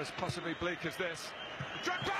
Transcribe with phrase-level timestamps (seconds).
[0.00, 1.32] as possibly bleak as this.
[1.82, 2.12] Drogba!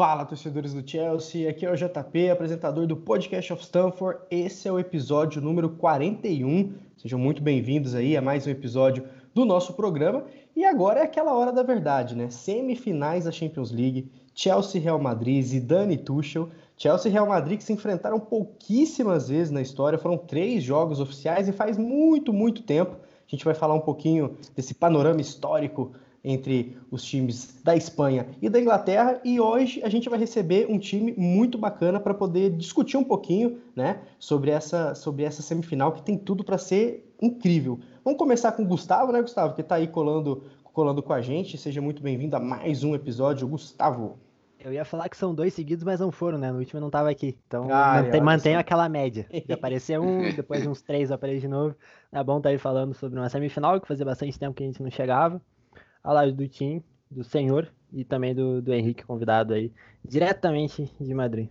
[0.00, 1.46] Fala, torcedores do Chelsea.
[1.46, 4.18] Aqui é o JP, apresentador do Podcast of Stanford.
[4.30, 6.72] Esse é o episódio número 41.
[6.96, 10.24] Sejam muito bem-vindos aí a mais um episódio do nosso programa.
[10.60, 12.28] E agora é aquela hora da verdade, né?
[12.28, 16.50] Semifinais da Champions League, Chelsea Real Madrid, Zidane Tuchel.
[16.76, 21.48] Chelsea e Real Madrid que se enfrentaram pouquíssimas vezes na história, foram três jogos oficiais
[21.48, 22.92] e faz muito, muito tempo.
[22.92, 28.50] A gente vai falar um pouquinho desse panorama histórico entre os times da Espanha e
[28.50, 32.98] da Inglaterra e hoje a gente vai receber um time muito bacana para poder discutir
[32.98, 37.80] um pouquinho, né, sobre essa sobre essa semifinal que tem tudo para ser incrível.
[38.04, 41.58] Vamos começar com o Gustavo, né, Gustavo, que está aí colando colando com a gente.
[41.58, 44.18] Seja muito bem-vindo a mais um episódio, Gustavo.
[44.58, 46.50] Eu ia falar que são dois seguidos, mas não foram, né?
[46.50, 47.36] No último eu não tava aqui.
[47.46, 49.26] Então Ah, mantém, olha mantenho aquela média.
[49.46, 51.74] Já apareceu um, depois de uns três eu apareci de novo.
[52.10, 54.82] É bom estar aí falando sobre uma semifinal, que fazia bastante tempo que a gente
[54.82, 55.40] não chegava.
[56.02, 61.12] Ao lado do time, do senhor e também do, do Henrique, convidado aí, diretamente de
[61.12, 61.48] Madrid.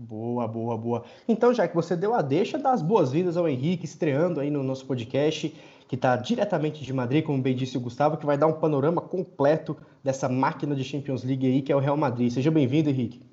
[0.00, 1.04] Boa, boa, boa.
[1.26, 4.62] Então, já que você deu a deixa, dá as boas-vindas ao Henrique, estreando aí no
[4.62, 5.52] nosso podcast,
[5.88, 9.00] que está diretamente de Madrid, como bem disse o Gustavo, que vai dar um panorama
[9.00, 12.30] completo dessa máquina de Champions League aí, que é o Real Madrid.
[12.30, 13.26] Seja bem-vindo, Henrique.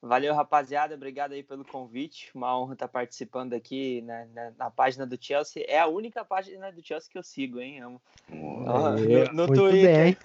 [0.00, 0.94] Valeu, rapaziada.
[0.94, 2.30] Obrigado aí pelo convite.
[2.34, 5.64] Uma honra estar participando aqui na, na, na página do Chelsea.
[5.68, 7.80] É a única página do Chelsea que eu sigo, hein?
[7.82, 8.00] Amo.
[8.30, 10.16] É, no no Twitter.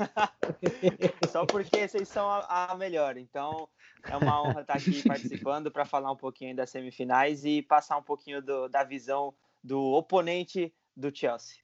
[1.27, 3.17] Só porque vocês são a, a melhor.
[3.17, 3.67] Então,
[4.07, 8.03] é uma honra estar aqui participando para falar um pouquinho das semifinais e passar um
[8.03, 9.33] pouquinho do- da visão
[9.63, 11.57] do oponente do Chelsea.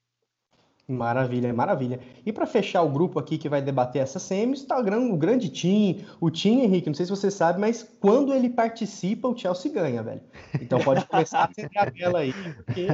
[0.88, 1.99] Maravilha, maravilha.
[2.25, 5.16] E para fechar o grupo aqui que vai debater essa semi, está o gran- o
[5.17, 9.38] grande Tim, o Tim, Henrique, não sei se você sabe, mas quando ele participa, o
[9.38, 10.22] Chelsea ganha, velho.
[10.59, 12.88] Então pode começar a acender a vela aí, porque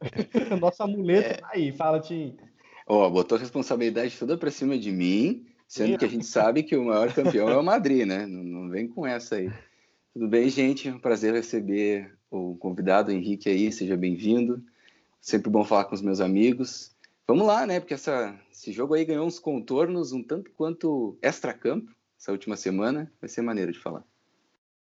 [0.52, 1.70] o nosso amuleto tá aí.
[1.70, 2.36] Fala, Tim.
[2.88, 6.74] Ó, botou a responsabilidade toda pra cima de mim, sendo que a gente sabe que
[6.74, 8.26] o maior campeão é o Madrid, né?
[8.26, 9.48] Não, não vem com essa aí.
[10.12, 10.88] Tudo bem, gente?
[10.88, 14.60] É um prazer receber o convidado Henrique aí, seja bem-vindo.
[15.20, 16.96] Sempre bom falar com os meus amigos.
[17.26, 17.80] Vamos lá, né?
[17.80, 23.12] Porque essa, esse jogo aí ganhou uns contornos um tanto quanto extra-campo essa última semana.
[23.20, 24.04] Vai ser maneiro de falar.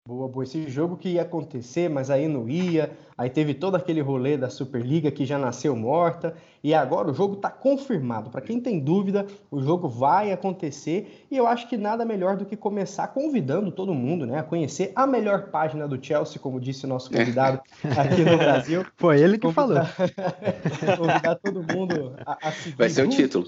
[0.07, 0.45] Boa, boa.
[0.45, 2.91] Esse jogo que ia acontecer, mas aí não ia.
[3.17, 6.33] Aí teve todo aquele rolê da Superliga que já nasceu morta.
[6.63, 8.29] E agora o jogo está confirmado.
[8.29, 11.25] Para quem tem dúvida, o jogo vai acontecer.
[11.29, 14.93] E eu acho que nada melhor do que começar convidando todo mundo né, a conhecer
[14.95, 18.85] a melhor página do Chelsea, como disse o nosso convidado aqui no Brasil.
[18.95, 19.77] Foi ele que falou.
[19.77, 22.77] Convidar, convidar todo mundo a, a seguir.
[22.77, 23.45] Vai ser o título.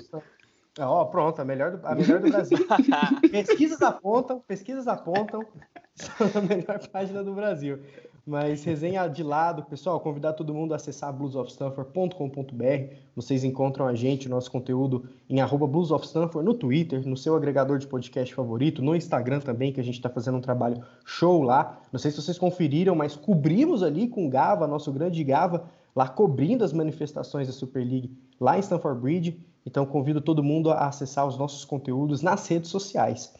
[0.80, 2.58] Ó, pronto, a melhor do, a melhor do Brasil.
[3.32, 5.46] Pesquisas apontam, pesquisas apontam,
[5.94, 7.80] são a melhor página do Brasil.
[8.26, 12.94] Mas resenha de lado, pessoal, convidar todo mundo a acessar bluesofstanford.com.br.
[13.16, 17.80] Vocês encontram a gente, o nosso conteúdo em arroba bluesofstanford no Twitter, no seu agregador
[17.80, 21.82] de podcast favorito, no Instagram também, que a gente está fazendo um trabalho show lá.
[21.92, 25.66] Não sei se vocês conferiram, mas cobrimos ali com o Gava, nosso grande Gava,
[25.96, 29.40] lá cobrindo as manifestações da Super League lá em Stamford Bridge.
[29.70, 33.32] Então convido todo mundo a acessar os nossos conteúdos nas redes sociais.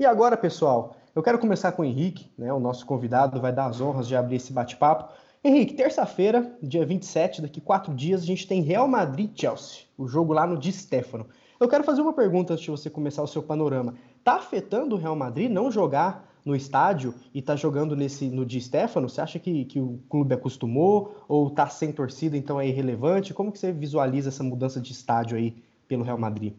[0.00, 3.66] E agora, pessoal, eu quero começar com o Henrique, né, o nosso convidado, vai dar
[3.66, 5.12] as honras de abrir esse bate-papo.
[5.44, 10.08] Henrique, terça-feira, dia 27, daqui quatro dias, a gente tem Real Madrid e Chelsea, o
[10.08, 11.26] jogo lá no Di Stefano.
[11.60, 13.94] Eu quero fazer uma pergunta antes de você começar o seu panorama.
[14.24, 18.58] Tá afetando o Real Madrid não jogar no estádio e tá jogando nesse no Di
[18.58, 19.06] Stefano?
[19.06, 23.34] Você acha que, que o clube acostumou ou tá sem torcida, então é irrelevante?
[23.34, 26.54] Como que você visualiza essa mudança de estádio aí pelo Real Madrid?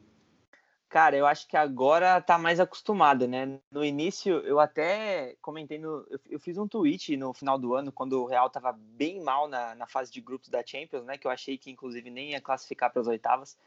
[0.87, 3.59] Cara, eu acho que agora tá mais acostumado, né?
[3.69, 6.05] No início, eu até comentei no.
[6.09, 9.47] Eu, eu fiz um tweet no final do ano, quando o Real tava bem mal
[9.47, 11.17] na, na fase de grupos da Champions, né?
[11.17, 13.57] Que eu achei que, inclusive, nem ia classificar para as oitavas.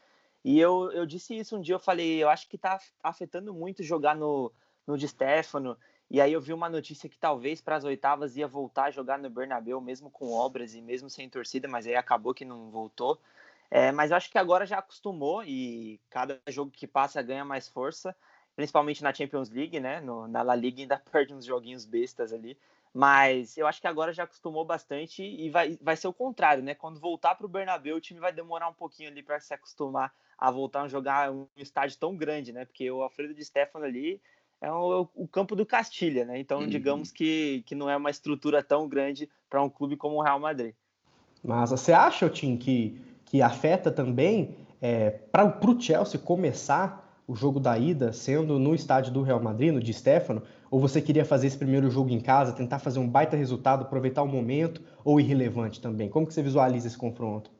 [0.44, 3.82] E eu, eu disse isso um dia, eu falei, eu acho que tá afetando muito
[3.82, 4.50] jogar no,
[4.86, 5.76] no Di Stefano.
[6.10, 9.18] E aí eu vi uma notícia que talvez para as oitavas ia voltar a jogar
[9.18, 13.20] no Bernabéu, mesmo com obras e mesmo sem torcida, mas aí acabou que não voltou.
[13.70, 17.68] É, mas eu acho que agora já acostumou e cada jogo que passa ganha mais
[17.68, 18.16] força,
[18.56, 20.00] principalmente na Champions League, né?
[20.00, 22.56] No, na La Liga ainda perde uns joguinhos bestas ali.
[22.94, 26.74] Mas eu acho que agora já acostumou bastante e vai, vai ser o contrário, né?
[26.74, 30.12] Quando voltar para o Bernabéu, o time vai demorar um pouquinho ali para se acostumar
[30.38, 32.64] a voltar a jogar um estádio tão grande, né?
[32.64, 34.20] Porque o Alfredo de Stefano ali
[34.60, 36.38] é o, o campo do Castilha, né?
[36.38, 36.68] Então, Uhum.
[36.68, 40.40] digamos que, que não é uma estrutura tão grande para um clube como o Real
[40.40, 40.74] Madrid.
[41.44, 47.60] Mas você acha, Tim, que, que afeta também é, para o Chelsea começar o jogo
[47.60, 50.42] da ida sendo no estádio do Real Madrid, no Di Stefano?
[50.70, 54.22] Ou você queria fazer esse primeiro jogo em casa, tentar fazer um baita resultado, aproveitar
[54.22, 56.08] o momento, ou irrelevante também?
[56.08, 57.50] Como que você visualiza esse confronto?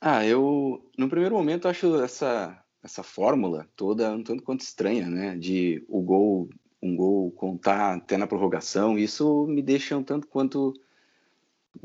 [0.00, 5.36] Ah, eu, no primeiro momento, acho essa, essa fórmula toda um tanto quanto estranha, né?
[5.36, 6.50] De o gol,
[6.82, 10.74] um gol contar até na prorrogação, isso me deixa um tanto quanto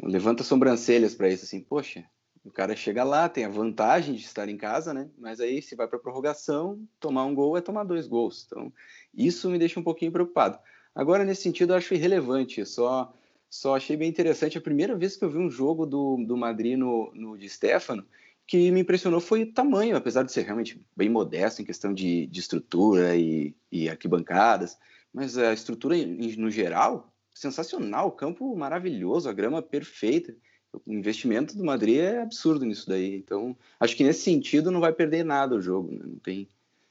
[0.03, 2.03] levanta sobrancelhas para isso, assim, poxa,
[2.49, 5.07] o cara chega lá, tem a vantagem de estar em casa, né?
[5.17, 8.43] Mas aí, se vai para prorrogação, tomar um gol é tomar dois gols.
[8.45, 8.73] Então,
[9.13, 10.57] isso me deixa um pouquinho preocupado.
[10.95, 12.65] Agora, nesse sentido, eu acho irrelevante.
[12.65, 13.13] Só,
[13.49, 14.57] só achei bem interessante.
[14.57, 18.03] A primeira vez que eu vi um jogo do, do Madrid no, no de Stefano,
[18.47, 22.25] que me impressionou foi o tamanho, apesar de ser realmente bem modesto em questão de,
[22.25, 24.75] de estrutura e, e arquibancadas.
[25.13, 28.07] Mas a estrutura, no geral, sensacional.
[28.07, 30.35] O campo maravilhoso, a grama perfeita
[30.73, 33.15] o investimento do Madrid é absurdo nisso daí.
[33.15, 36.01] Então, acho que nesse sentido não vai perder nada o jogo, né?
[36.03, 36.47] não tem,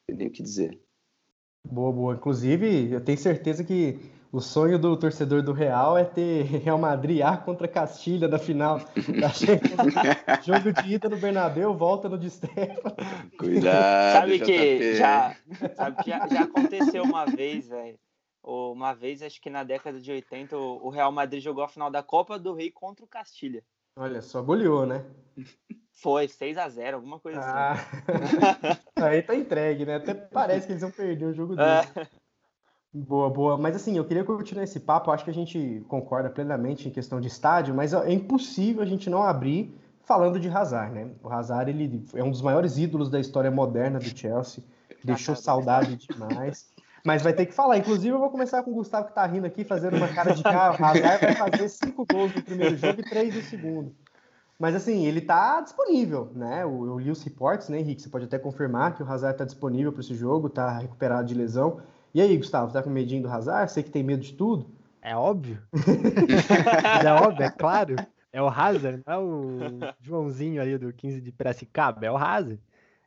[0.07, 0.79] tem nem o que dizer.
[1.65, 2.15] Boa, boa.
[2.15, 3.99] Inclusive, eu tenho certeza que
[4.31, 8.79] o sonho do torcedor do Real é ter Real Madrid A contra Castilha na final
[9.21, 9.29] da
[10.43, 12.97] Jogo de ida no Bernabéu, volta no de Stefano.
[13.39, 14.13] Cuidado.
[14.13, 15.37] sabe que já,
[15.75, 17.99] sabe que já, já aconteceu uma vez, velho
[18.49, 22.03] uma vez, acho que na década de 80, o Real Madrid jogou a final da
[22.03, 23.63] Copa do Rei contra o Castilha.
[23.95, 25.05] Olha, só goleou, né?
[25.93, 27.73] Foi, 6 a 0 alguma coisa ah.
[27.73, 28.81] assim.
[28.97, 29.97] Aí tá entregue, né?
[29.97, 31.69] Até parece que eles vão perder o jogo dele.
[31.69, 32.07] É.
[32.95, 33.59] Boa, boa.
[33.59, 35.11] Mas assim, eu queria continuar esse papo.
[35.11, 39.11] Acho que a gente concorda plenamente em questão de estádio, mas é impossível a gente
[39.11, 41.11] não abrir falando de Hazard, né?
[41.23, 44.63] O Hazard ele é um dos maiores ídolos da história moderna do Chelsea.
[45.05, 46.73] Deixou saudade demais.
[47.09, 47.79] Mas vai ter que falar.
[47.79, 50.43] Inclusive, eu vou começar com o Gustavo que tá rindo aqui, fazendo uma cara de
[50.43, 50.77] carro.
[50.79, 53.97] O Hazard vai fazer cinco gols no primeiro jogo e três no segundo.
[54.59, 56.65] Mas assim, ele tá disponível, né?
[56.65, 58.03] Eu, eu li os reportes, né, Henrique?
[58.03, 61.35] Você pode até confirmar que o Hazard tá disponível para esse jogo, tá recuperado de
[61.35, 61.81] lesão.
[62.13, 63.73] E aí, Gustavo, tá com medinho do Hazard?
[63.73, 64.71] Você que tem medo de tudo?
[65.01, 65.63] É óbvio.
[67.03, 67.97] é óbvio, é claro.
[68.31, 69.59] É o Hazard, não é o
[69.99, 72.61] Joãozinho ali do 15 de Piracicaba, é o Hazard.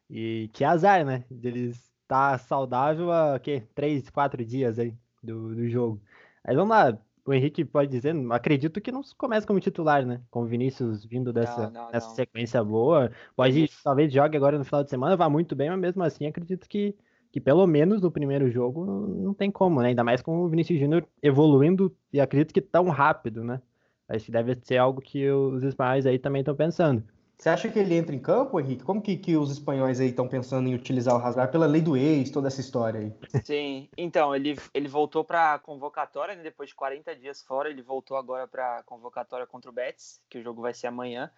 [0.10, 1.24] E que azar, né?
[1.30, 4.94] Deles tá saudável há que, três, quatro dias aí
[5.24, 6.02] do, do jogo.
[6.44, 10.22] Aí vamos lá, o Henrique pode dizer, acredito que não começa como titular, né?
[10.30, 12.16] Com o Vinícius vindo dessa, não, não, dessa não.
[12.16, 13.10] sequência boa.
[13.34, 16.68] Pode, talvez jogue agora no final de semana, vá muito bem, mas mesmo assim acredito
[16.68, 16.94] que,
[17.32, 19.88] que pelo menos no primeiro jogo não tem como, né?
[19.88, 23.62] Ainda mais com o Vinícius Júnior evoluindo e acredito que tão rápido, né?
[24.10, 27.02] Acho que deve ser algo que os espanhóis aí também estão pensando.
[27.42, 28.84] Você acha que ele entra em campo, Henrique?
[28.84, 31.98] Como que, que os espanhóis aí estão pensando em utilizar o Hazard pela lei do
[31.98, 33.42] ex, toda essa história aí?
[33.44, 37.82] Sim, então, ele, ele voltou para a convocatória, né, depois de 40 dias fora, ele
[37.82, 41.32] voltou agora para a convocatória contra o Betis, que o jogo vai ser amanhã.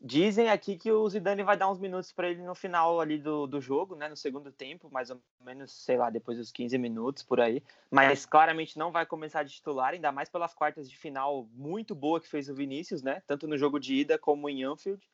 [0.00, 3.48] Dizem aqui que o Zidane vai dar uns minutos para ele no final ali do,
[3.48, 7.24] do jogo, né, no segundo tempo, mais ou menos, sei lá, depois dos 15 minutos
[7.24, 7.60] por aí.
[7.90, 12.20] Mas claramente não vai começar de titular, ainda mais pelas quartas de final muito boa
[12.20, 15.04] que fez o Vinícius, né, tanto no jogo de ida como em Anfield.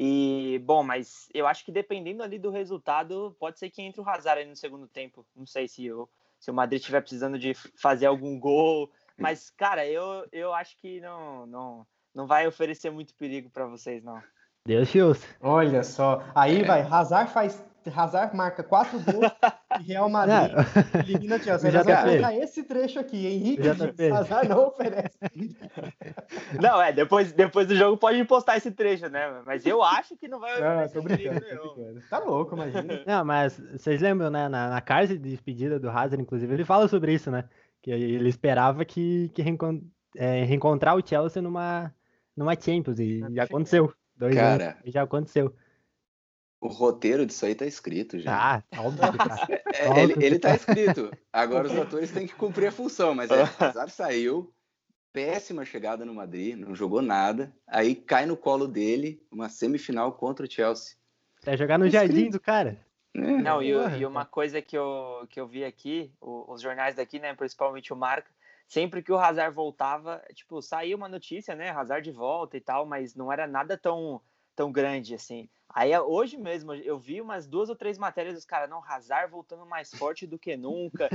[0.00, 4.08] E, bom, mas eu acho que dependendo ali do resultado, pode ser que entre o
[4.08, 5.26] Hazard aí no segundo tempo.
[5.34, 6.08] Não sei se o,
[6.38, 8.92] se o Madrid estiver precisando de fazer algum gol.
[9.18, 14.04] Mas, cara, eu, eu acho que não, não, não vai oferecer muito perigo para vocês,
[14.04, 14.22] não.
[14.64, 15.26] Deus te ouça.
[15.40, 16.22] Olha só.
[16.32, 17.60] Aí vai, Hazard faz
[17.94, 19.32] Hazard marca quatro gols
[19.78, 21.00] Real Madrid não.
[21.00, 21.70] elimina Chelsea.
[21.70, 23.26] Vamos colocar esse trecho aqui.
[23.26, 25.18] Henrique Hazard não oferece.
[26.60, 29.42] Não, é, depois, depois do jogo pode postar esse trecho, né?
[29.46, 32.02] Mas eu acho que não vai não, tô brincando, tô brincando.
[32.08, 33.02] Tá louco, imagina.
[33.06, 34.48] Não, mas vocês lembram, né?
[34.48, 37.44] Na, na carta de despedida do Hazard, inclusive, ele fala sobre isso, né?
[37.82, 39.82] Que ele esperava que, que reencont
[40.16, 41.94] é, reencontrar o Chelsea numa,
[42.36, 43.92] numa Champions, e já aconteceu.
[44.16, 45.54] Dois Cara, anos, já aconteceu.
[46.60, 48.56] O roteiro disso aí tá escrito já.
[48.56, 49.48] Ah, tá óbvio que tá.
[49.78, 51.10] É, ele, ele tá escrito.
[51.32, 54.52] Agora os atores têm que cumprir a função, mas é, Hazard saiu,
[55.12, 60.46] péssima chegada no Madrid, não jogou nada, aí cai no colo dele uma semifinal contra
[60.46, 60.96] o Chelsea.
[61.44, 62.78] Vai jogar no tá jardim do cara.
[63.14, 63.20] É.
[63.20, 67.34] Não, e, e, uma coisa que eu, que eu vi aqui, os jornais daqui, né,
[67.34, 68.30] principalmente o Marca,
[68.66, 72.84] sempre que o Hazard voltava, tipo, saía uma notícia, né, Hazard de volta e tal,
[72.84, 74.20] mas não era nada tão,
[74.54, 75.48] tão grande assim.
[75.74, 79.66] Aí hoje mesmo eu vi umas duas ou três matérias dos caras, não, Hazard voltando
[79.66, 81.08] mais forte do que nunca,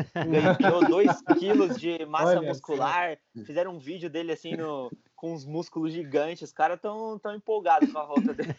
[0.59, 3.45] ganhou dois quilos de massa Olha muscular, assim.
[3.45, 7.91] fizeram um vídeo dele assim no, com uns músculos gigantes, os caras tão, tão empolgados
[7.91, 8.53] com a volta dele.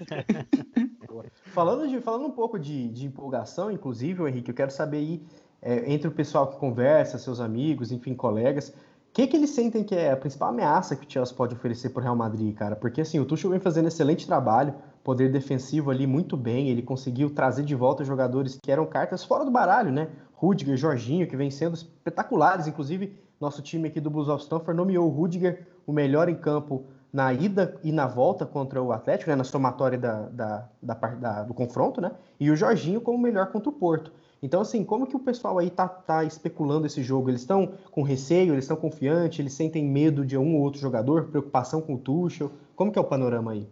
[1.52, 5.22] falando, de, falando um pouco de, de empolgação, inclusive, Henrique, eu quero saber aí,
[5.62, 8.74] é, entre o pessoal que conversa, seus amigos, enfim, colegas, o
[9.12, 12.00] que, que eles sentem que é a principal ameaça que o Chelsea pode oferecer para
[12.00, 12.74] o Real Madrid, cara?
[12.74, 16.70] Porque assim, o Tuchel vem fazendo excelente trabalho, poder defensivo ali muito bem.
[16.70, 20.08] Ele conseguiu trazer de volta jogadores que eram cartas fora do baralho, né?
[20.32, 22.66] Rudiger, Jorginho, que vem sendo espetaculares.
[22.66, 26.86] Inclusive, nosso time aqui do Blues of Stanford nomeou o Rudiger o melhor em campo
[27.12, 31.42] na ida e na volta contra o Atlético, né, na somatória da, da, da, da,
[31.44, 32.10] do confronto, né?
[32.40, 34.10] E o Jorginho como melhor contra o Porto.
[34.42, 37.30] Então, assim, como que o pessoal aí tá, tá especulando esse jogo?
[37.30, 41.28] Eles estão com receio, eles estão confiantes, eles sentem medo de um ou outro jogador,
[41.28, 42.50] preocupação com o Tuchel?
[42.74, 43.68] Como que é o panorama aí?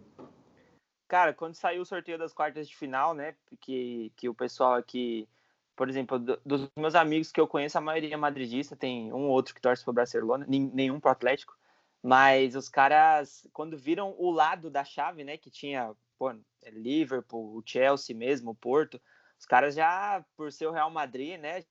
[1.13, 5.29] Cara, quando saiu o sorteio das quartas de final, né, que, que o pessoal aqui,
[5.75, 9.27] por exemplo, do, dos meus amigos que eu conheço, a maioria é madridista, tem um
[9.27, 11.55] ou outro que torce para o Barcelona, nenhum para o Atlético,
[12.01, 16.33] mas os caras, quando viram o lado da chave, né, que tinha pô,
[16.65, 18.99] Liverpool, o Chelsea mesmo, o Porto,
[19.39, 21.63] os caras já, por ser o Real Madrid, né,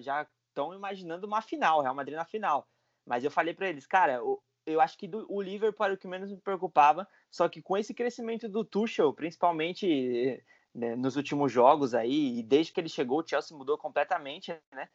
[0.00, 2.66] já estão imaginando uma final, Real Madrid na final.
[3.04, 5.98] Mas eu falei para eles, cara, o, eu acho que do, o Liverpool era o
[5.98, 10.42] que menos me preocupava, só que com esse crescimento do Tuchel, principalmente
[10.74, 14.88] né, nos últimos jogos aí, e desde que ele chegou, o Chelsea mudou completamente, né?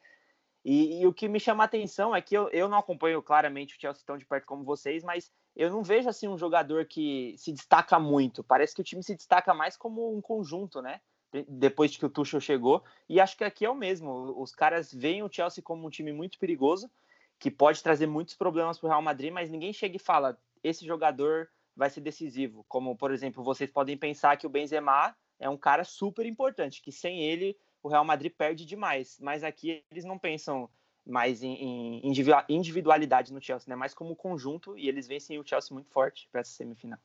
[0.63, 3.75] E, e, o que me chama a atenção é que eu, eu não acompanho claramente
[3.75, 7.35] o Chelsea tão de perto como vocês, mas eu não vejo assim um jogador que
[7.37, 8.43] se destaca muito.
[8.43, 11.01] Parece que o time se destaca mais como um conjunto, né?
[11.47, 12.83] Depois que o Tuchel chegou.
[13.09, 14.39] E acho que aqui é o mesmo.
[14.39, 16.91] Os caras veem o Chelsea como um time muito perigoso,
[17.39, 20.85] que pode trazer muitos problemas para o Real Madrid, mas ninguém chega e fala: esse
[20.85, 21.49] jogador
[21.81, 22.63] vai ser decisivo.
[22.67, 26.91] Como, por exemplo, vocês podem pensar que o Benzema é um cara super importante, que
[26.91, 29.17] sem ele o Real Madrid perde demais.
[29.19, 30.69] Mas aqui eles não pensam
[31.03, 32.13] mais em, em
[32.47, 33.75] individualidade no Chelsea, né?
[33.75, 36.99] Mais como conjunto e eles vencem o Chelsea muito forte para essa semifinal.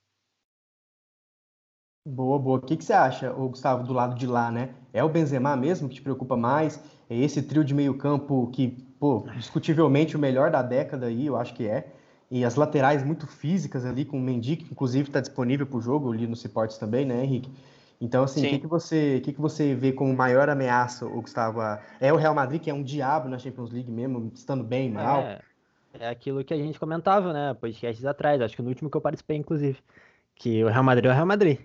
[2.07, 2.59] Boa, boa.
[2.59, 4.75] O que, que você acha, Gustavo, do lado de lá, né?
[4.93, 6.79] É o Benzema mesmo que te preocupa mais?
[7.09, 8.69] É esse trio de meio campo que,
[9.01, 11.96] pô, discutivelmente o melhor da década aí, eu acho que é.
[12.31, 15.81] E as laterais muito físicas ali, com o Mendy, que inclusive está disponível para o
[15.81, 17.51] jogo, ali no Ciportes também, né, Henrique?
[18.01, 21.61] Então, assim, o que, que, você, que, que você vê como maior ameaça, Gustavo?
[22.01, 25.21] É o Real Madrid, que é um diabo na Champions League mesmo, estando bem, mal?
[25.21, 25.41] É,
[26.01, 27.55] é aquilo que a gente comentava, né?
[27.55, 29.79] Podcasts atrás, acho que no último que eu participei, inclusive.
[30.35, 31.59] Que o Real Madrid é o Real Madrid.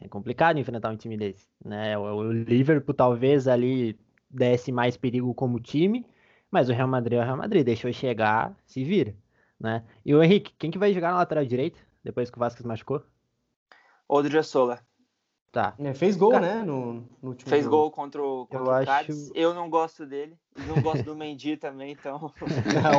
[0.00, 1.46] É complicado enfrentar um time desse.
[1.64, 1.96] Né?
[1.96, 3.96] O Liverpool talvez ali
[4.28, 6.04] desse mais perigo como time,
[6.50, 7.64] mas o Real Madrid é o Real Madrid.
[7.64, 9.14] Deixou chegar, se vira.
[9.60, 9.84] Né?
[10.04, 13.02] E o Henrique, quem que vai jogar na lateral direita depois que o Vasquez machucou?
[14.08, 14.80] Odriozola.
[15.50, 15.74] Tá.
[15.78, 16.62] É, fez gol, Cara, né?
[16.62, 17.76] No, no último fez jogo.
[17.76, 19.12] gol contra o, contra eu o Acho...
[19.34, 20.36] Eu não gosto dele.
[20.66, 22.16] Não gosto do Mendy também, então.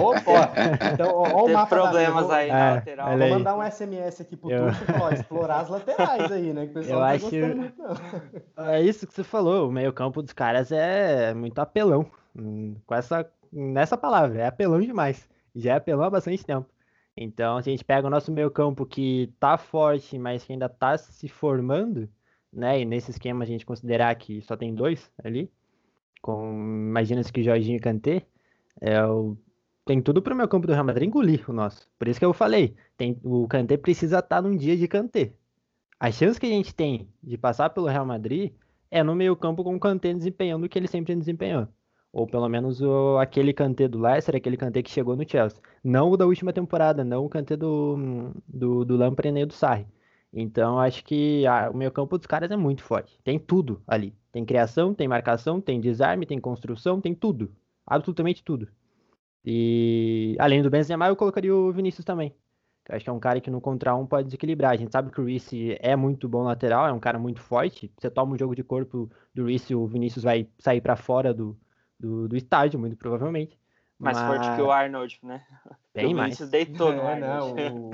[0.04, 0.52] Opa!
[0.94, 2.36] Então, ó, o mapa problemas da...
[2.36, 3.18] aí é, na lateral.
[3.18, 4.66] Vou mandar um SMS aqui pro eu...
[4.68, 6.66] Tuxo, explorar as laterais aí, né?
[6.66, 7.36] Que o pessoal eu tá acho...
[7.36, 7.84] muito,
[8.58, 9.70] É isso que você falou.
[9.70, 12.10] O meio-campo dos caras é muito apelão.
[12.36, 15.30] Hum, com essa, nessa palavra, é apelão demais.
[15.56, 16.70] Já apelão há bastante tempo.
[17.18, 20.98] Então, se a gente pega o nosso meio-campo que tá forte, mas que ainda tá
[20.98, 22.10] se formando
[22.52, 22.82] né?
[22.82, 25.52] E nesse esquema a gente considerar que só tem dois ali,
[26.22, 28.26] com imagina-se que Jorginho e Kanté,
[28.82, 29.38] é o
[29.86, 31.90] tem tudo para o meu campo do Real Madrid engolir o nosso.
[31.98, 35.34] Por isso que eu falei, tem, o Kanté precisa estar tá num dia de Kanté.
[36.00, 38.54] A chance que a gente tem de passar pelo Real Madrid
[38.92, 41.68] é no meio campo com o Kanté desempenhando o que ele sempre desempenhou.
[42.12, 45.60] Ou pelo menos o, aquele Kanté do Leicester, aquele Kanté que chegou no Chelsea.
[45.84, 49.88] Não o da última temporada, não o Kanté do, do, do Lampard nem do Sarri.
[50.32, 53.20] Então, acho que o meio campo dos caras é muito forte.
[53.24, 54.16] Tem tudo ali.
[54.32, 57.52] Tem criação, tem marcação, tem desarme, tem construção, tem tudo.
[57.86, 58.68] Absolutamente tudo.
[59.44, 62.34] E além do Benzema, eu colocaria o Vinícius também.
[62.88, 64.72] Eu acho que é um cara que no contra um pode desequilibrar.
[64.72, 67.92] A gente sabe que o Reece é muito bom lateral, é um cara muito forte.
[67.98, 71.58] Você toma um jogo de corpo do Reece, o Vinícius vai sair para fora do,
[72.00, 73.60] do, do estádio, muito provavelmente.
[74.00, 74.28] Mais Mas...
[74.28, 75.44] forte que o Arnold, né?
[75.94, 76.40] Bem o mais.
[76.50, 77.92] deitou no é, não, o, o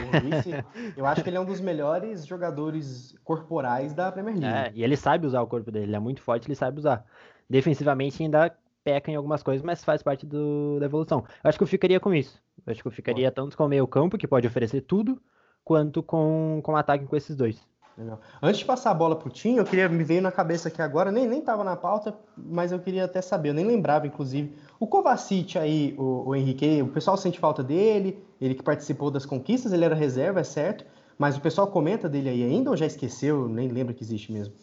[0.96, 4.56] eu acho que ele é um dos melhores jogadores corporais da Premier League.
[4.56, 7.04] É, e ele sabe usar o corpo dele, ele é muito forte, ele sabe usar.
[7.50, 11.26] Defensivamente ainda peca em algumas coisas, mas faz parte do, da evolução.
[11.44, 12.40] Eu acho que eu ficaria com isso.
[12.66, 15.20] Eu acho que eu ficaria tanto com o meio campo, que pode oferecer tudo,
[15.64, 17.60] quanto com, com ataque com esses dois.
[17.98, 18.20] Legal.
[18.42, 21.12] Antes de passar a bola pro Tim, eu queria me veio na cabeça aqui agora,
[21.12, 24.54] nem nem tava na pauta, mas eu queria até saber, eu nem lembrava inclusive.
[24.78, 29.26] O Kovacic aí, o, o Henrique, o pessoal sente falta dele, ele que participou das
[29.26, 30.86] conquistas, ele era reserva, é certo,
[31.18, 34.54] mas o pessoal comenta dele aí ainda ou já esqueceu, nem lembra que existe mesmo?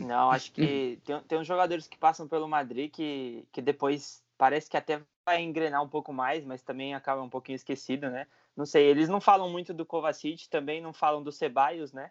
[0.00, 4.68] Não, acho que tem, tem uns jogadores que passam pelo Madrid que, que depois parece
[4.68, 8.26] que até vai engrenar um pouco mais, mas também acaba um pouquinho esquecido, né?
[8.56, 12.10] Não sei, eles não falam muito do Kovacic, também não falam do Ceballos, né?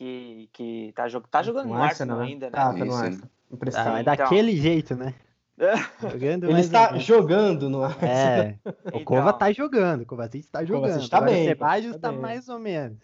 [0.00, 2.52] Que, que tá, tá jogando no, Arsenal, Arsenal ainda, né?
[2.54, 3.28] Ah, tá no Arsenal.
[3.52, 3.96] Impressionante.
[3.96, 4.62] Ah, é daquele então...
[4.62, 5.14] jeito, né?
[6.00, 8.10] jogando Ele está jogando no Arsenal.
[8.10, 9.04] É, o então...
[9.04, 11.06] Kova tá jogando, o Kovacic tá jogando.
[11.06, 12.98] Tá bem, o Sebadios tá, tá mais ou menos.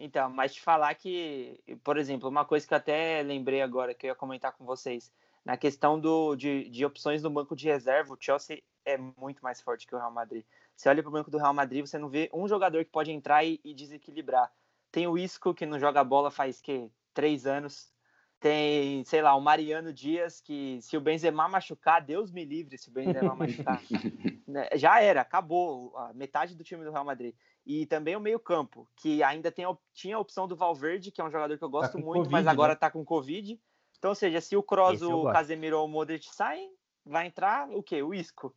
[0.00, 4.06] Então, mas te falar que, por exemplo, uma coisa que eu até lembrei agora que
[4.06, 5.12] eu ia comentar com vocês,
[5.44, 9.60] Na questão do, de, de opções no banco de reserva, o Chelsea é muito mais
[9.60, 10.42] forte que o Real Madrid.
[10.74, 13.12] Você olha para o banco do Real Madrid, você não vê um jogador que pode
[13.12, 14.50] entrar e, e desequilibrar.
[14.90, 17.92] Tem o Isco, que não joga bola faz que três anos.
[18.38, 22.88] Tem, sei lá, o Mariano Dias, que se o Benzema machucar, Deus me livre se
[22.88, 23.80] o Benzema machucar.
[24.46, 27.34] Né, já era, acabou a metade do time do Real Madrid.
[27.66, 31.30] E também o meio-campo, que ainda tem, tinha a opção do Valverde, que é um
[31.32, 32.78] jogador que eu tá gosto tá muito, COVID, mas agora né?
[32.78, 33.60] tá com Covid.
[33.98, 36.72] Então, ou seja, se o Kroos, o Casemiro ou o Modric saem,
[37.04, 38.02] vai entrar o quê?
[38.04, 38.54] O Isco.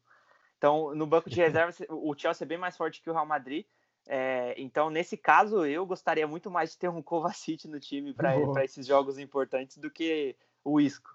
[0.59, 3.65] Então, no banco de reserva, o Chelsea é bem mais forte que o Real Madrid.
[4.11, 8.65] É, então, nesse caso, eu gostaria muito mais de ter um Kovacic no time para
[8.65, 10.35] esses jogos importantes do que
[10.65, 11.11] o Isco.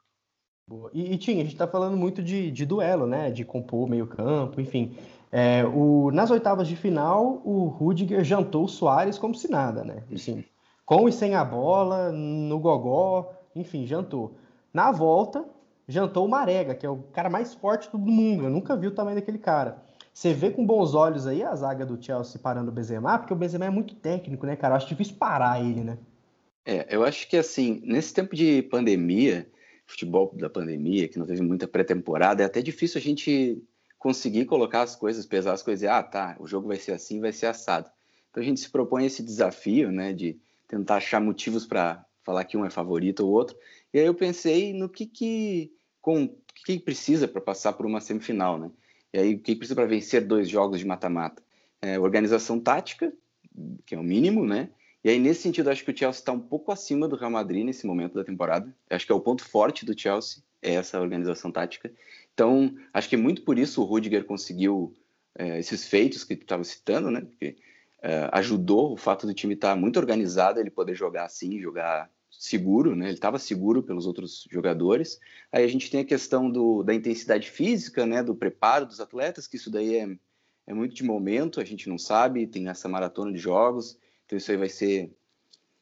[0.68, 0.90] Boa.
[0.94, 3.32] E, e Tim, a gente está falando muito de, de, duelo, né?
[3.32, 4.96] De compor meio campo, enfim.
[5.30, 10.04] É, o, nas oitavas de final, o Rudiger jantou o Soares como se nada, né?
[10.12, 10.44] Assim,
[10.86, 14.36] com e sem a bola, no gogó, enfim, jantou.
[14.72, 15.44] Na volta,
[15.88, 18.44] jantou o Marega, que é o cara mais forte do mundo.
[18.44, 19.82] Eu nunca vi o tamanho daquele cara.
[20.14, 23.36] Você vê com bons olhos aí a zaga do Chelsea parando o Benzema, porque o
[23.36, 24.74] Benzema é muito técnico, né, cara?
[24.74, 25.98] Eu acho difícil parar ele, né?
[26.64, 29.50] É, eu acho que assim, nesse tempo de pandemia,
[29.84, 33.60] futebol da pandemia, que não teve muita pré-temporada, é até difícil a gente
[33.98, 37.20] conseguir colocar as coisas, pesar as coisas e, ah, tá, o jogo vai ser assim,
[37.20, 37.90] vai ser assado.
[38.30, 42.56] Então a gente se propõe esse desafio, né, de tentar achar motivos para falar que
[42.56, 43.56] um é favorito ou outro.
[43.92, 48.00] E aí eu pensei no que que com o que precisa para passar por uma
[48.00, 48.70] semifinal, né?
[49.14, 51.40] E aí o que precisa para vencer dois jogos de mata-mata?
[51.80, 53.12] É, organização tática,
[53.86, 54.70] que é o mínimo, né?
[55.04, 57.64] E aí, nesse sentido, acho que o Chelsea está um pouco acima do Real Madrid
[57.64, 58.74] nesse momento da temporada.
[58.90, 61.92] Acho que é o ponto forte do Chelsea, é essa organização tática.
[62.32, 64.92] Então, acho que muito por isso o Rudiger conseguiu
[65.38, 67.20] é, esses feitos que tu estava citando, né?
[67.20, 67.56] Porque
[68.02, 72.10] é, ajudou o fato do time estar tá muito organizado, ele poder jogar assim, jogar
[72.38, 73.06] seguro, né?
[73.06, 75.20] Ele estava seguro pelos outros jogadores.
[75.52, 78.22] Aí a gente tem a questão do, da intensidade física, né?
[78.22, 80.16] Do preparo dos atletas, que isso daí é,
[80.66, 83.98] é muito de momento, a gente não sabe, tem essa maratona de jogos.
[84.26, 85.14] Então isso aí vai ser,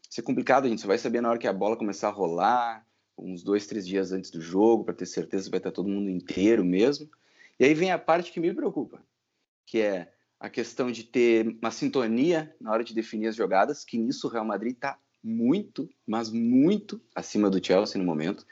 [0.08, 2.86] ser complicado, a gente só vai saber na hora que a bola começar a rolar,
[3.16, 6.10] uns dois, três dias antes do jogo, para ter certeza que vai estar todo mundo
[6.10, 7.08] inteiro mesmo.
[7.58, 9.02] E aí vem a parte que me preocupa,
[9.66, 13.96] que é a questão de ter uma sintonia na hora de definir as jogadas, que
[13.96, 18.46] nisso o Real Madrid está muito, mas muito acima do Chelsea no momento,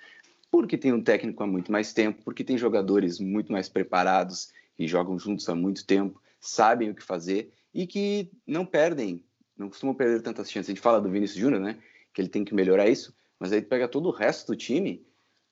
[0.50, 4.87] porque tem um técnico há muito mais tempo, porque tem jogadores muito mais preparados e
[4.87, 9.22] jogam juntos há muito tempo, sabem o que fazer e que não perdem
[9.61, 10.70] não costumam perder tantas chances.
[10.70, 11.76] A gente fala do Vinícius Júnior, né?
[12.14, 15.06] Que ele tem que melhorar isso, mas aí pega todo o resto do time.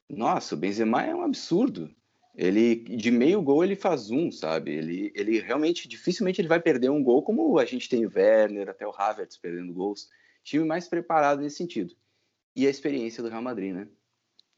[0.09, 1.90] Nossa, o Benzema é um absurdo.
[2.35, 4.72] Ele de meio gol ele faz um, sabe?
[4.72, 8.70] Ele, ele realmente dificilmente ele vai perder um gol como a gente tem o Werner,
[8.70, 10.09] até o Havertz perdendo gols.
[10.48, 11.94] Time mais preparado nesse sentido.
[12.56, 13.87] E a experiência do Real Madrid, né?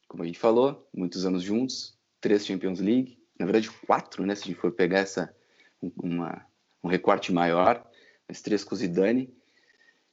[0.07, 4.37] Como a gente falou, muitos anos juntos, três Champions League, na verdade quatro, né?
[4.37, 5.35] Se a gente for pegar essa
[5.83, 6.47] uma,
[6.85, 7.85] um recorte maior,
[8.29, 9.35] mas três com o Zidane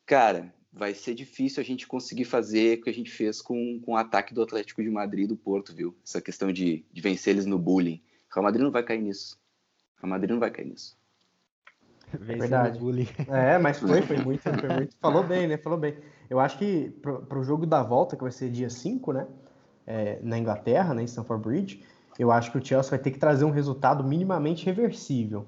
[0.04, 3.92] cara, vai ser difícil a gente conseguir fazer o que a gente fez com, com
[3.92, 5.96] o ataque do Atlético de Madrid e do Porto, viu?
[6.04, 8.02] Essa questão de, de vencer eles no bullying.
[8.32, 9.40] O Real Madrid não vai cair nisso.
[9.98, 10.98] O Real Madrid não vai cair nisso.
[12.20, 12.80] Verdade.
[13.28, 14.96] É, mas foi, foi muito, foi muito.
[15.02, 15.58] Falou bem, né?
[15.58, 15.96] Falou bem.
[16.30, 19.28] Eu acho que para o jogo da volta, que vai ser dia 5, né?
[19.86, 21.84] É, na Inglaterra, né, em Stamford Bridge,
[22.20, 25.48] eu acho que o Chelsea vai ter que trazer um resultado minimamente reversível.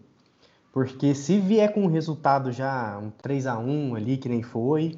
[0.72, 4.98] Porque se vier com um resultado já um 3 a 1 ali, que nem foi,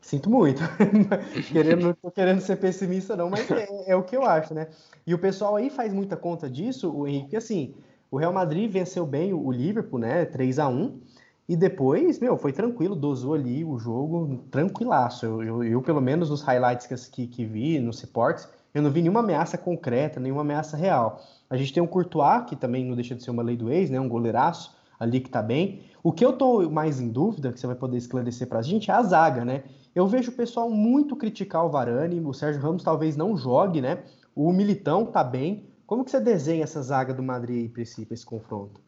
[0.00, 0.60] sinto muito.
[1.52, 4.68] querendo, não tô querendo ser pessimista, não, mas é, é, o que eu acho, né?
[5.06, 7.74] E o pessoal aí faz muita conta disso, o Henrique, assim,
[8.10, 10.24] o Real Madrid venceu bem o Liverpool, né?
[10.24, 11.00] 3 a 1
[11.48, 15.24] e depois, meu, foi tranquilo, dosou ali o jogo, tranquilaço.
[15.24, 19.00] Eu, eu, eu pelo menos nos highlights que, que vi, nos reportes, eu não vi
[19.00, 21.22] nenhuma ameaça concreta, nenhuma ameaça real.
[21.48, 23.88] A gente tem o Courtois, que também não deixa de ser uma lei do ex,
[23.88, 23.98] né?
[23.98, 25.80] Um goleiraço ali que tá bem.
[26.02, 28.94] O que eu tô mais em dúvida, que você vai poder esclarecer pra gente, é
[28.94, 29.64] a zaga, né?
[29.94, 34.02] Eu vejo o pessoal muito criticar o Varane, o Sérgio Ramos talvez não jogue, né?
[34.34, 35.67] O Militão tá bem.
[35.88, 38.78] Como que você desenha essa zaga do Madrid para esse, esse confronto?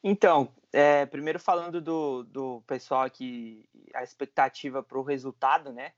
[0.00, 5.90] Então, é, primeiro falando do, do pessoal aqui, a expectativa para o resultado, né?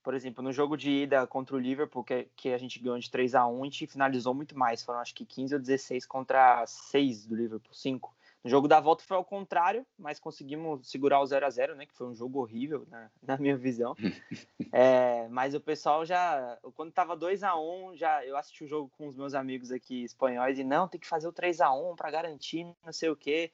[0.00, 3.10] Por exemplo, no jogo de ida contra o Liverpool, que, que a gente ganhou de
[3.10, 4.84] 3 a 1 a gente finalizou muito mais.
[4.84, 8.15] Foram acho que 15 ou 16 contra 6 do Liverpool, 5.
[8.46, 11.84] No jogo da volta foi ao contrário, mas conseguimos segurar o 0 a 0 né?
[11.84, 13.96] Que foi um jogo horrível, na, na minha visão.
[14.72, 16.56] é, mas o pessoal já.
[16.76, 20.04] Quando tava 2 a 1 já eu assisti o jogo com os meus amigos aqui
[20.04, 23.16] espanhóis e não, tem que fazer o 3 a 1 para garantir, não sei o
[23.16, 23.50] quê.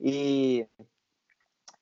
[0.00, 0.64] E,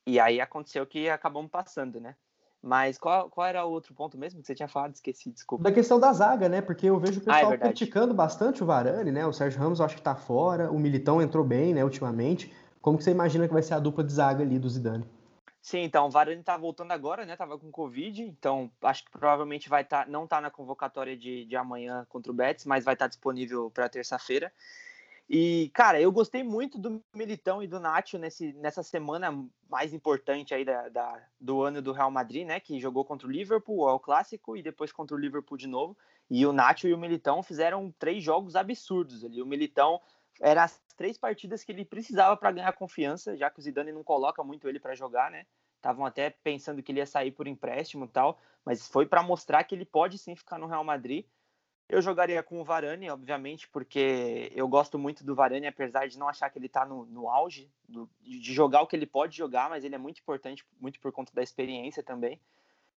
[0.07, 2.16] e aí aconteceu que acabamos passando, né?
[2.64, 4.94] Mas qual, qual era o outro ponto mesmo que você tinha falado?
[4.94, 5.62] Esqueci, desculpa.
[5.62, 6.62] Da questão da zaga, né?
[6.62, 9.27] Porque eu vejo o Ah, é pessoal criticando bastante o Varane, né?
[9.27, 12.50] O Sérgio Ramos eu acho que tá fora, o Militão entrou bem, né, ultimamente.
[12.81, 15.05] Como que você imagina que vai ser a dupla de zaga ali do Zidane?
[15.61, 17.37] Sim, então, o Varane tá voltando agora, né?
[17.37, 21.57] Tava com Covid, então acho que provavelmente vai estar, não tá na convocatória de, de
[21.57, 24.50] amanhã contra o Betis, mas vai estar disponível para terça-feira.
[25.29, 29.33] E, cara, eu gostei muito do Militão e do Nacho nesse, nessa semana
[29.71, 32.61] mais importante aí da, da- do ano do Real Madrid, né?
[32.61, 35.97] Que jogou contra o Liverpool, é o clássico, e depois contra o Liverpool de novo.
[36.31, 39.41] E o Nacho e o Militão fizeram três jogos absurdos ali.
[39.41, 40.01] O Militão
[40.41, 44.05] era as três partidas que ele precisava para ganhar confiança, já que o Zidane não
[44.05, 45.47] coloca muito ele para jogar, né?
[45.77, 49.65] Estavam até pensando que ele ia sair por empréstimo e tal, mas foi para mostrar
[49.65, 51.27] que ele pode sim ficar no Real Madrid.
[51.88, 56.29] Eu jogaria com o Varane, obviamente, porque eu gosto muito do Varane, apesar de não
[56.29, 59.68] achar que ele está no, no auge do- de jogar o que ele pode jogar,
[59.68, 62.40] mas ele é muito importante, muito por conta da experiência também.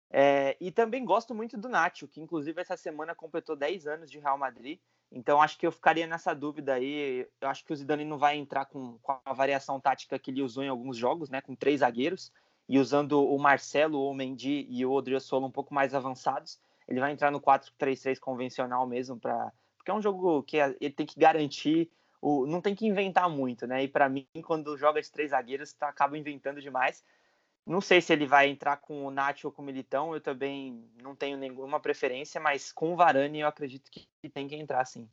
[0.09, 4.19] É, e também gosto muito do Nacho, que inclusive essa semana completou 10 anos de
[4.19, 4.79] Real Madrid.
[5.11, 7.27] Então acho que eu ficaria nessa dúvida aí.
[7.41, 10.41] Eu acho que o Zidane não vai entrar com, com a variação tática que ele
[10.43, 11.41] usou em alguns jogos, né?
[11.41, 12.31] Com três zagueiros
[12.67, 16.59] e usando o Marcelo, o Mendy e o Odriozola um pouco mais avançados.
[16.87, 21.05] Ele vai entrar no 4-3-3 convencional mesmo, pra, porque é um jogo que ele tem
[21.05, 21.89] que garantir,
[22.21, 23.83] o, não tem que inventar muito, né?
[23.83, 27.03] E para mim, quando joga de três zagueiros, tá, acaba inventando demais.
[27.65, 30.87] Não sei se ele vai entrar com o Nacho ou com o Militão, eu também
[31.01, 35.09] não tenho nenhuma preferência, mas com o Varane eu acredito que tem que entrar sim.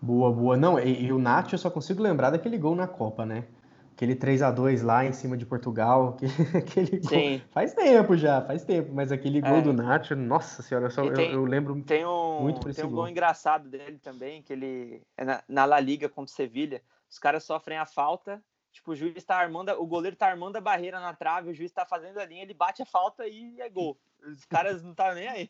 [0.00, 0.56] Boa, boa.
[0.56, 3.46] Não, e, e o Nacho eu só consigo lembrar daquele gol na Copa, né?
[3.94, 6.26] Aquele 3 a 2 lá em cima de Portugal, que-
[6.58, 7.08] aquele gol.
[7.08, 7.42] Sim.
[7.52, 9.62] Faz tempo já, faz tempo, mas aquele gol É.
[9.62, 12.74] do Nacho, nossa senhora, eu, só- E eu- tem- eu lembro Tem um, Muito por
[12.74, 12.96] tem um gol.
[12.96, 16.82] gol engraçado dele também, que ele é na, na La Liga contra o Sevilha.
[17.08, 20.60] Os caras sofrem a falta, tipo, o juiz tá armando, o goleiro tá armando a
[20.60, 23.68] barreira na trave, o juiz tá fazendo a linha, ele bate a falta e é
[23.68, 23.96] gol.
[24.26, 25.48] Os caras não tá nem aí.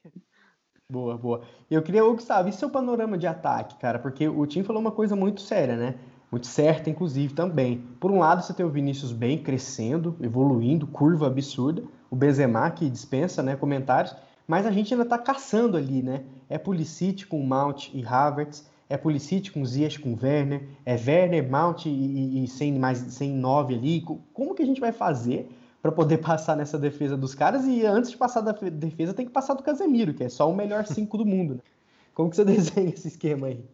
[0.91, 1.43] Boa, boa.
[1.71, 3.99] E eu queria, Gustavo, e seu panorama de ataque, cara?
[3.99, 5.95] Porque o Tim falou uma coisa muito séria, né?
[6.35, 7.85] Muito certa, inclusive, também.
[8.01, 11.85] Por um lado, você tem o Vinícius bem crescendo, evoluindo, curva absurda.
[12.11, 14.17] O Benzema, que dispensa né, comentários.
[14.45, 16.25] Mas a gente ainda tá caçando ali, né?
[16.49, 18.69] É Pulisic com Mount e Havertz.
[18.89, 20.67] É Pulisic com Ziyech com Werner.
[20.85, 24.01] É Werner, Mount e, e- e sem mais sem nove ali.
[24.01, 25.49] Co- Como que a gente vai fazer
[25.81, 27.65] para poder passar nessa defesa dos caras?
[27.65, 30.51] E antes de passar da fe- defesa, tem que passar do Casemiro, que é só
[30.51, 31.55] o melhor cinco do mundo.
[31.55, 31.61] Né?
[32.13, 33.65] Como que você desenha esse esquema aí?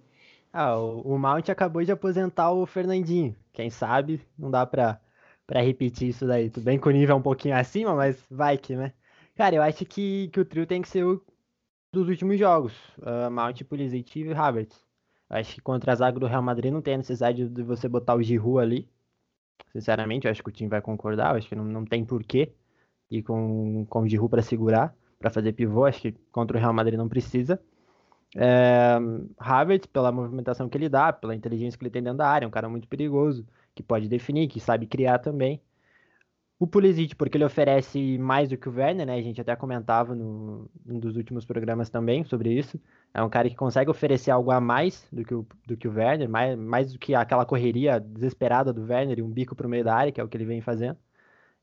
[0.52, 3.34] Ah, o, o Mount acabou de aposentar o Fernandinho.
[3.52, 5.00] Quem sabe não dá pra,
[5.46, 6.50] pra repetir isso daí.
[6.50, 8.92] Tudo bem que o nível é um pouquinho acima, mas vai que, né?
[9.36, 11.24] Cara, eu acho que, que o trio tem que ser o
[11.92, 12.74] dos últimos jogos.
[13.02, 14.84] ah, Mount, Pulisic e Havertz.
[15.28, 18.14] Acho que contra a zaga do Real Madrid não tem a necessidade de você botar
[18.16, 18.88] o Giroud ali.
[19.72, 21.32] Sinceramente, eu acho que o time vai concordar.
[21.32, 22.52] Eu acho que não, não tem porquê
[23.10, 25.84] ir com, com o Giroud pra segurar, pra fazer pivô.
[25.84, 27.60] Acho que contra o Real Madrid não precisa.
[28.36, 28.96] É,
[29.38, 32.48] Havertz, pela movimentação que ele dá, pela inteligência que ele tem dentro da área, é
[32.48, 35.60] um cara muito perigoso, que pode definir, que sabe criar também.
[36.58, 39.14] O Pulisic, porque ele oferece mais do que o Werner, né?
[39.14, 42.78] A gente até comentava no, num dos últimos programas também sobre isso.
[43.14, 45.92] É um cara que consegue oferecer algo a mais do que o, do que o
[45.92, 49.84] Werner, mais, mais do que aquela correria desesperada do Werner e um bico pro meio
[49.84, 50.98] da área, que é o que ele vem fazendo.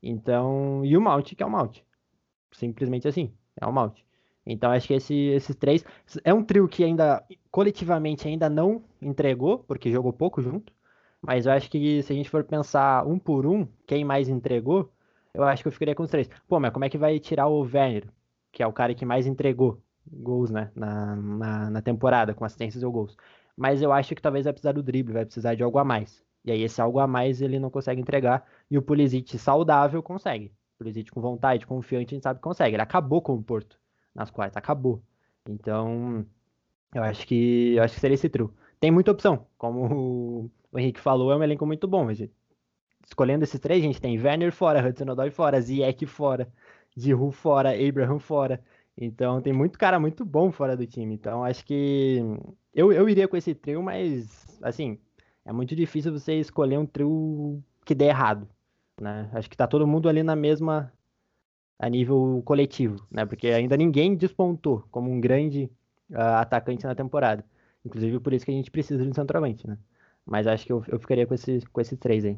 [0.02, 1.80] Então, e o Mount, que é o Mount.
[2.52, 4.07] Simplesmente assim, é o Mount.
[4.50, 5.84] Então acho que esse- esses três
[6.24, 10.74] é um trio que ainda coletivamente ainda não entregou, porque jogou pouco junto.
[11.22, 14.92] Mas eu acho que se a gente for pensar um por um, quem mais entregou,
[15.34, 16.30] eu acho que eu ficaria com os três.
[16.48, 18.08] Pô, mas como é que vai tirar o Werner,
[18.52, 22.84] que é o cara que mais entregou gols, né, na, na, na temporada, com assistências
[22.84, 23.16] ou gols?
[23.56, 26.24] Mas eu acho que talvez vai precisar do drible, vai precisar de algo a mais.
[26.46, 30.48] E aí esse algo a mais ele não consegue entregar, e o Pulisic saudável consegue.
[30.76, 32.76] O Pulisic com vontade, confiante, a gente sabe que consegue.
[32.76, 33.78] Ele acabou com o Porto
[34.18, 35.02] nas quartas, acabou.
[35.48, 36.26] Então,
[36.94, 38.54] eu acho que eu acho que seria esse trio.
[38.80, 42.06] Tem muita opção, como o, Henrique falou, é um elenco muito bom.
[42.06, 42.28] Mas
[43.06, 46.52] escolhendo esses três, a gente tem Werner fora, Hudson Odoi fora, Ziyech fora,
[46.96, 48.62] Giroud fora, Abraham fora.
[48.98, 51.14] Então tem muito cara muito bom fora do time.
[51.14, 52.20] Então acho que
[52.74, 55.00] eu, eu iria com esse trio, mas assim,
[55.46, 58.48] é muito difícil você escolher um trio que dê errado.
[59.00, 59.30] Né?
[59.34, 60.92] Acho que tá todo mundo ali na mesma
[61.80, 63.26] a nível coletivo, né?
[63.26, 65.70] Porque ainda ninguém despontou como um grande
[66.14, 67.46] ah, atacante na temporada.
[67.86, 69.78] Inclusive por isso que a gente precisa de um centroavante, né?
[70.26, 72.38] Mas acho que eu, eu ficaria com, esse, com esses três aí.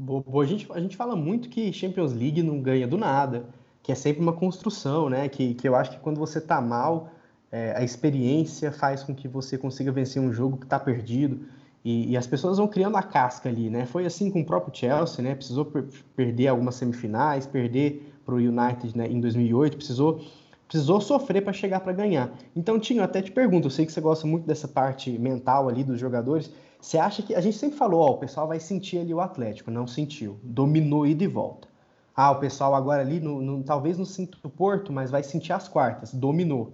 [0.00, 0.42] Boa.
[0.42, 3.48] A, gente, a gente fala muito que Champions League não ganha do nada,
[3.82, 5.28] que é sempre uma construção, né?
[5.28, 7.10] Que, que eu acho que quando você tá mal,
[7.50, 11.46] é, a experiência faz com que você consiga vencer um jogo que tá perdido.
[11.86, 13.86] E, e, as pessoas vão criando a casca ali, né?
[13.86, 15.36] Foi assim com o próprio Chelsea, né?
[15.36, 15.84] Precisou per
[16.16, 20.20] perder algumas semifinais, perder para o United né, em 2008, precisou,
[20.66, 22.36] precisou sofrer para chegar para ganhar.
[22.56, 25.84] Então, Tinho, até te pergunto, eu sei que você gosta muito dessa parte mental ali
[25.84, 26.50] dos jogadores.
[26.80, 29.70] Você acha que a gente sempre falou, ó, o pessoal vai sentir ali o Atlético,
[29.70, 31.68] não sentiu, dominou e volta.
[32.16, 35.52] Ah, o pessoal agora ali, no, no, talvez não sinta o Porto, mas vai sentir
[35.52, 36.72] as quartas, dominou,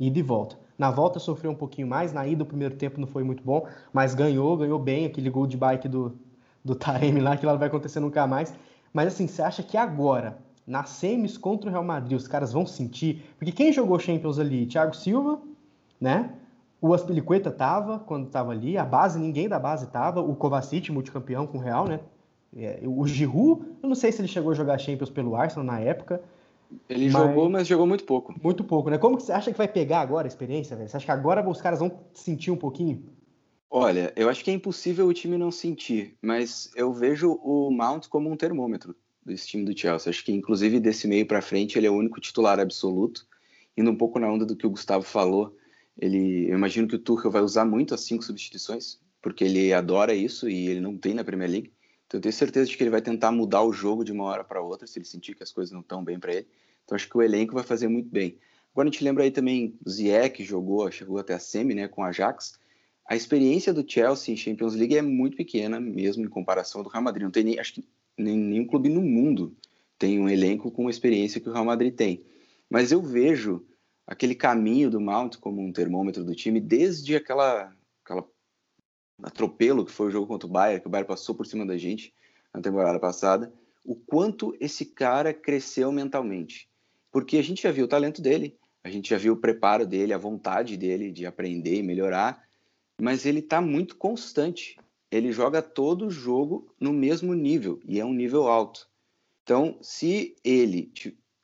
[0.00, 0.56] e volta.
[0.76, 3.66] Na volta sofreu um pouquinho mais, na ida o primeiro tempo não foi muito bom,
[3.92, 6.18] mas ganhou, ganhou bem, aquele gol de bike do,
[6.64, 8.54] do Taeme lá, que lá não vai acontecer nunca mais.
[8.92, 12.66] Mas assim, você acha que agora, nas semis contra o Real Madrid, os caras vão
[12.66, 13.24] sentir?
[13.38, 14.66] Porque quem jogou Champions ali?
[14.66, 15.40] Thiago Silva,
[16.00, 16.32] né?
[16.80, 21.46] O Aspilicueta tava quando tava ali, a base, ninguém da base tava, o Kovacic, multicampeão
[21.46, 22.00] com o Real, né?
[22.56, 25.80] É, o Giroud, eu não sei se ele chegou a jogar Champions pelo Arsenal na
[25.80, 26.22] época,
[26.88, 27.12] ele mas...
[27.12, 28.34] jogou, mas jogou muito pouco.
[28.42, 28.98] Muito pouco, né?
[28.98, 30.88] Como que você acha que vai pegar agora a experiência, velho?
[30.88, 33.04] Você acha que agora os caras vão sentir um pouquinho?
[33.70, 38.06] Olha, eu acho que é impossível o time não sentir, mas eu vejo o Mount
[38.08, 40.10] como um termômetro desse time do Chelsea.
[40.10, 43.26] Acho que, inclusive, desse meio para frente, ele é o único titular absoluto.
[43.76, 45.56] Indo um pouco na onda do que o Gustavo falou,
[45.98, 50.14] ele, eu imagino que o Tuchel vai usar muito as cinco substituições, porque ele adora
[50.14, 51.72] isso e ele não tem na Premier League.
[52.06, 54.44] Então, eu tenho certeza de que ele vai tentar mudar o jogo de uma hora
[54.44, 56.46] para outra, se ele sentir que as coisas não estão bem para ele.
[56.84, 58.38] Então acho que o elenco vai fazer muito bem.
[58.72, 62.02] Agora a gente lembra aí também Ziyech, que jogou, chegou até a semi, né, com
[62.02, 62.58] a Ajax.
[63.08, 66.90] A experiência do Chelsea em Champions League é muito pequena, mesmo em comparação ao do
[66.90, 67.22] Real Madrid.
[67.22, 69.56] Não tem nem, acho que nem, nenhum clube no mundo
[69.98, 72.24] tem um elenco com a experiência que o Real Madrid tem.
[72.68, 73.64] Mas eu vejo
[74.06, 77.72] aquele caminho do Mount como um termômetro do time desde aquela,
[78.04, 78.26] aquela
[79.22, 81.76] atropelo que foi o jogo contra o Bayern, que o Bayern passou por cima da
[81.76, 82.12] gente
[82.52, 83.52] na temporada passada,
[83.84, 86.68] o quanto esse cara cresceu mentalmente
[87.14, 90.12] porque a gente já viu o talento dele, a gente já viu o preparo dele,
[90.12, 92.42] a vontade dele de aprender e melhorar,
[93.00, 94.76] mas ele está muito constante.
[95.12, 98.88] Ele joga todo jogo no mesmo nível e é um nível alto.
[99.44, 100.92] Então, se ele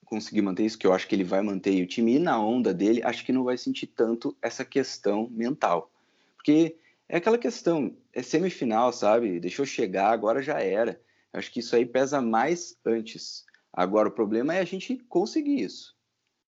[0.05, 2.45] conseguir manter isso, que eu acho que ele vai manter, e o time ir na
[2.45, 5.89] onda dele, acho que não vai sentir tanto essa questão mental.
[6.35, 6.79] Porque
[7.09, 9.39] é aquela questão, é semifinal, sabe?
[9.39, 11.01] Deixou chegar, agora já era.
[11.33, 13.45] Acho que isso aí pesa mais antes.
[13.73, 15.95] Agora, o problema é a gente conseguir isso.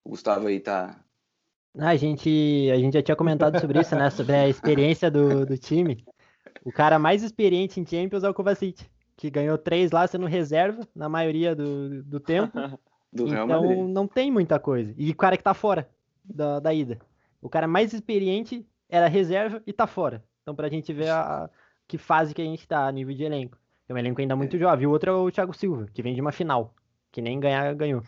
[0.04, 1.04] O Gustavo aí tá.
[1.78, 4.10] A gente, a gente já tinha comentado sobre isso, né?
[4.10, 6.04] Sobre a experiência do, do time.
[6.64, 8.84] O cara mais experiente em Champions é o Kovacic,
[9.16, 12.52] que ganhou três lá sendo reserva na maioria do, do tempo.
[13.12, 14.92] do então não tem muita coisa.
[14.96, 15.88] E o cara que tá fora
[16.24, 16.98] da, da ida.
[17.40, 20.24] O cara mais experiente era reserva e tá fora.
[20.42, 21.50] Então pra gente ver a, a
[21.86, 23.58] que fase que a gente tá a nível de elenco.
[23.88, 24.58] É um elenco ainda muito é.
[24.58, 24.86] jovem.
[24.86, 26.74] O outro é o Thiago Silva, que vem de uma final
[27.10, 28.02] que nem ganhar, ganhou.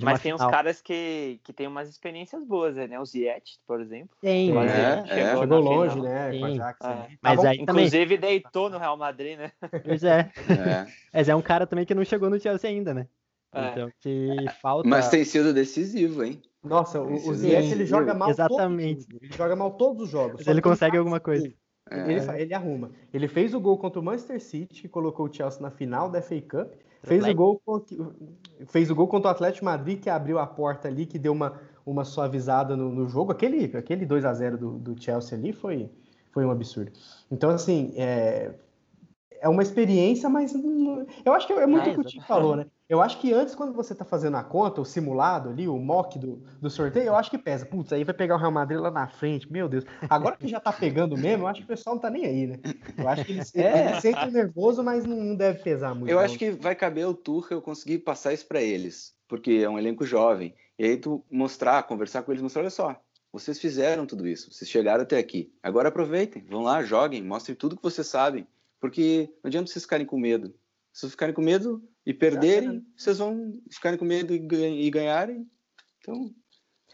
[0.00, 3.00] Mas tem uns caras que, que tem umas experiências boas, né?
[3.00, 4.16] O Ziet, por exemplo.
[4.20, 6.38] Tem, mas é, chegou, chegou longe, né?
[6.38, 6.88] Com a Ajax, é.
[6.88, 7.08] né?
[7.20, 8.18] Mas tá aí Inclusive também...
[8.18, 9.50] deitou no Real Madrid, né?
[9.84, 10.30] Pois é.
[10.48, 10.86] é.
[11.12, 13.08] Mas é um cara também que não chegou no Chelsea ainda, né?
[13.52, 13.70] É.
[13.70, 14.88] Então que falta.
[14.88, 16.40] Mas tem sido decisivo, hein?
[16.62, 19.04] Nossa, o, o Ziyech ele joga mal Exatamente.
[19.06, 20.36] Todos, ele joga mal todos os jogos.
[20.38, 21.52] Mas ele consegue alguma coisa.
[21.90, 22.92] Ele, ele, arruma.
[23.12, 26.22] Ele fez o gol contra o Manchester City, que colocou o Chelsea na final da
[26.22, 26.72] FA Cup.
[27.04, 27.60] Fez o, gol,
[28.68, 31.60] fez o gol contra o Atlético Madrid, que abriu a porta ali, que deu uma,
[31.84, 33.32] uma suavizada no, no jogo.
[33.32, 35.90] Aquele, aquele 2 a 0 do, do Chelsea ali foi,
[36.30, 36.92] foi um absurdo.
[37.30, 38.54] Então, assim, é,
[39.40, 40.54] é uma experiência, mas
[41.24, 42.66] eu acho que é muito é, o que o Tico falou, né?
[42.92, 46.18] Eu acho que antes, quando você tá fazendo a conta, o simulado ali, o mock
[46.18, 47.64] do, do sorteio, eu acho que pesa.
[47.64, 49.86] Putz, aí vai pegar o Real Madrid lá na frente, meu Deus.
[50.10, 52.46] Agora que já tá pegando mesmo, eu acho que o pessoal não tá nem aí,
[52.48, 52.58] né?
[52.98, 54.30] Eu acho que ele, é.
[54.30, 56.10] nervoso, mas não deve pesar muito.
[56.10, 56.22] Eu não.
[56.22, 60.04] acho que vai caber o Tuchel conseguir passar isso para eles, porque é um elenco
[60.04, 60.54] jovem.
[60.78, 63.00] E aí tu mostrar, conversar com eles, mostrar, olha só,
[63.32, 65.50] vocês fizeram tudo isso, vocês chegaram até aqui.
[65.62, 68.46] Agora aproveitem, vão lá, joguem, mostrem tudo que vocês sabem,
[68.78, 70.48] porque não adianta vocês ficarem com medo.
[70.92, 75.46] Se vocês ficarem com medo, e perderem, vocês vão ficarem com medo e ganharem.
[76.00, 76.30] Então,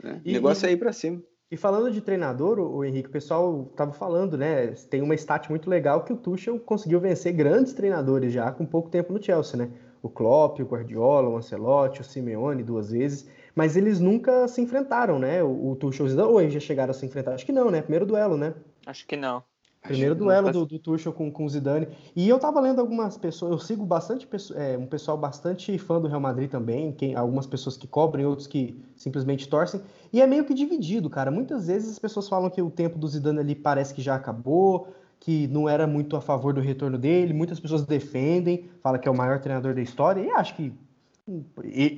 [0.02, 0.22] né?
[0.24, 1.22] o negócio é ir para cima.
[1.50, 4.66] E falando de treinador, o Henrique, o pessoal estava falando, né?
[4.90, 8.90] Tem uma stat muito legal que o Tuchel conseguiu vencer grandes treinadores já com pouco
[8.90, 9.70] tempo no Chelsea, né?
[10.02, 15.18] O Klopp, o Guardiola, o Ancelotti, o Simeone duas vezes, mas eles nunca se enfrentaram,
[15.18, 15.42] né?
[15.42, 17.32] O, o Tuchel e o Zidane, ou eles já chegaram a se enfrentar?
[17.32, 17.80] Acho que não, né?
[17.80, 18.54] Primeiro duelo, né?
[18.84, 19.42] Acho que não.
[19.88, 21.88] Primeiro duelo do, do Tuchel com, com o Zidane.
[22.14, 26.08] E eu tava lendo algumas pessoas, eu sigo bastante é, um pessoal bastante fã do
[26.08, 29.80] Real Madrid também, quem, algumas pessoas que cobrem, outros que simplesmente torcem.
[30.12, 31.30] E é meio que dividido, cara.
[31.30, 34.88] Muitas vezes as pessoas falam que o tempo do Zidane ali parece que já acabou,
[35.20, 37.32] que não era muito a favor do retorno dele.
[37.32, 40.20] Muitas pessoas defendem, falam que é o maior treinador da história.
[40.20, 40.72] E acho que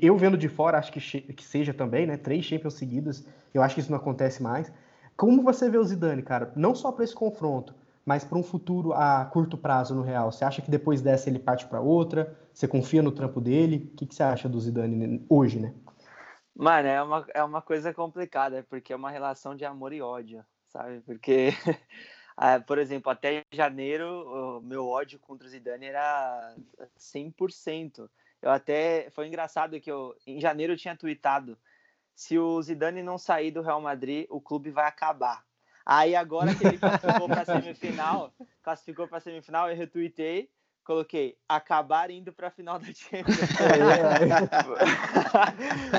[0.02, 2.16] eu vendo de fora, acho que, que seja também, né?
[2.16, 3.24] Três Champions seguidas,
[3.54, 4.72] eu acho que isso não acontece mais.
[5.16, 6.50] Como você vê o Zidane, cara?
[6.56, 7.74] Não só para esse confronto,
[8.04, 11.38] mas para um futuro a curto prazo no Real, você acha que depois dessa ele
[11.38, 12.38] parte para outra?
[12.52, 13.90] Você confia no trampo dele?
[13.92, 15.74] O que, que você acha do Zidane hoje, né?
[16.54, 20.44] Mano, é uma, é uma coisa complicada, porque é uma relação de amor e ódio,
[20.68, 21.00] sabe?
[21.00, 21.50] Porque,
[22.36, 26.54] ah, por exemplo, até janeiro, o meu ódio contra o Zidane era
[26.98, 28.10] 100%.
[28.42, 31.56] Eu até, foi engraçado que eu, em janeiro eu tinha tweetado,
[32.14, 35.42] se o Zidane não sair do Real Madrid, o clube vai acabar.
[35.84, 40.50] Aí agora que ele classificou para semifinal, classificou para semifinal, eu retuitei,
[40.84, 43.38] coloquei acabar indo para a final da Champions.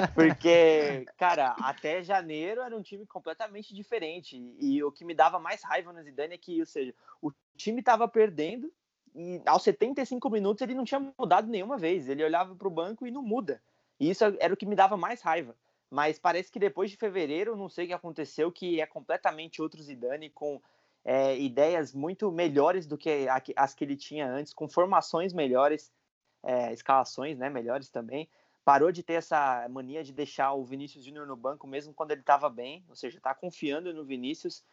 [0.13, 5.63] Porque, cara, até janeiro era um time completamente diferente e o que me dava mais
[5.63, 8.71] raiva no Zidane é que, ou seja, o time estava perdendo
[9.13, 12.07] e aos 75 minutos ele não tinha mudado nenhuma vez.
[12.07, 13.61] Ele olhava para o banco e não muda.
[13.99, 15.55] E isso era o que me dava mais raiva
[15.91, 19.83] mas parece que depois de fevereiro, não sei o que aconteceu, que é completamente outro
[19.83, 20.61] Zidane com
[21.03, 23.27] é, ideias muito melhores do que
[23.57, 25.91] as que ele tinha antes, com formações melhores,
[26.43, 28.29] é, escalações né, melhores também.
[28.63, 32.21] Parou de ter essa mania de deixar o Vinícius Júnior no banco mesmo quando ele
[32.21, 34.63] estava bem, ou seja, está confiando no Vinícius.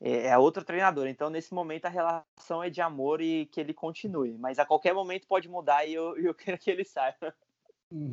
[0.00, 3.72] É, é outro treinador, então nesse momento a relação é de amor e que ele
[3.72, 7.16] continue, mas a qualquer momento pode mudar e eu, eu quero que ele saia.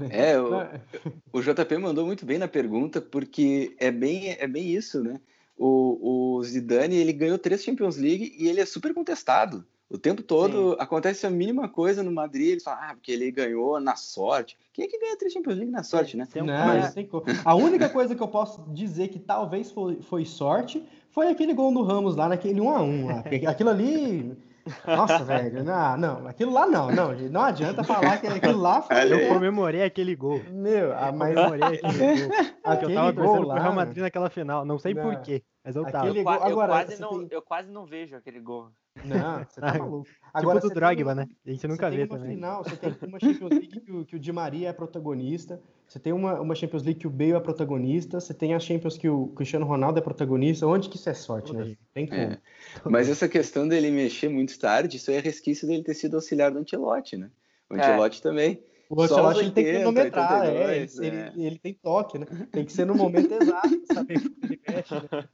[0.10, 5.04] É, o, o JP mandou muito bem na pergunta, porque é bem, é bem isso,
[5.04, 5.20] né?
[5.58, 9.66] O, o Zidane, ele ganhou três Champions League e ele é super contestado.
[9.90, 10.76] O tempo todo Sim.
[10.80, 14.58] acontece a mínima coisa no Madrid, ele fala, ah, porque ele ganhou na sorte.
[14.72, 16.26] Quem é que ganha três Champions League na sorte, né?
[16.36, 16.96] Não, Mas...
[17.44, 21.74] A única coisa que eu posso dizer que talvez foi, foi sorte foi aquele gol
[21.74, 23.46] do Ramos lá naquele 1x1.
[23.48, 24.38] Aquilo ali
[24.86, 29.12] nossa, velho, não, não, aquilo lá não, não, não adianta falar que aquilo lá foi.
[29.12, 30.42] Eu comemorei aquele gol.
[30.50, 32.38] Meu, a mais comemorei aquele gol.
[32.64, 35.84] Aquele eu tava torcendo lá, pro Real Madrid naquela final, não sei porquê, mas eu
[35.86, 36.08] tava.
[36.08, 37.28] Eu, Agora, eu, quase não, tem...
[37.32, 38.70] eu quase não vejo aquele gol.
[39.06, 40.06] Não, você tá maluco.
[40.06, 41.28] Tipo Agora, tipo do Drogba, né?
[41.46, 42.36] A gente nunca vê também.
[42.36, 46.00] Final, você tem uma Champions League que o, que o Di Maria é protagonista, você
[46.00, 49.10] tem uma, uma Champions League que o Bale é protagonista, você tem a Champions que
[49.10, 50.68] o Cristiano Ronaldo é protagonista.
[50.68, 51.76] Onde que isso é sorte, né?
[51.94, 52.22] Tem como.
[52.22, 52.40] É.
[52.86, 56.60] Mas essa questão dele mexer muito tarde, isso é resquício dele ter sido auxiliar do
[56.60, 57.30] Antelote, né?
[57.70, 58.22] O Antelote é.
[58.22, 58.64] também.
[58.90, 61.08] O Ancelotti 80, tem que cronometrar, 82, é, é.
[61.08, 62.26] Ele, ele, tem toque, né?
[62.52, 65.30] Tem que ser no momento exato, saber que ele mexe, né?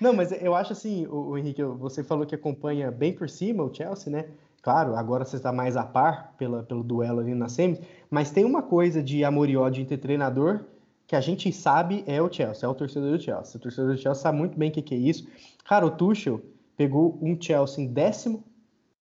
[0.00, 3.64] Não, mas eu acho assim, o, o, Henrique, você falou que acompanha bem por cima
[3.64, 4.26] o Chelsea, né?
[4.62, 7.80] Claro, agora você está mais a par pela, pelo duelo ali na semi,
[8.10, 10.64] mas tem uma coisa de amor e ódio entre treinador
[11.06, 13.56] que a gente sabe é o Chelsea, é o torcedor do Chelsea.
[13.56, 15.26] O torcedor do Chelsea sabe muito bem o que, que é isso.
[15.64, 16.42] Cara, o Tuchel
[16.76, 18.44] pegou um Chelsea em décimo,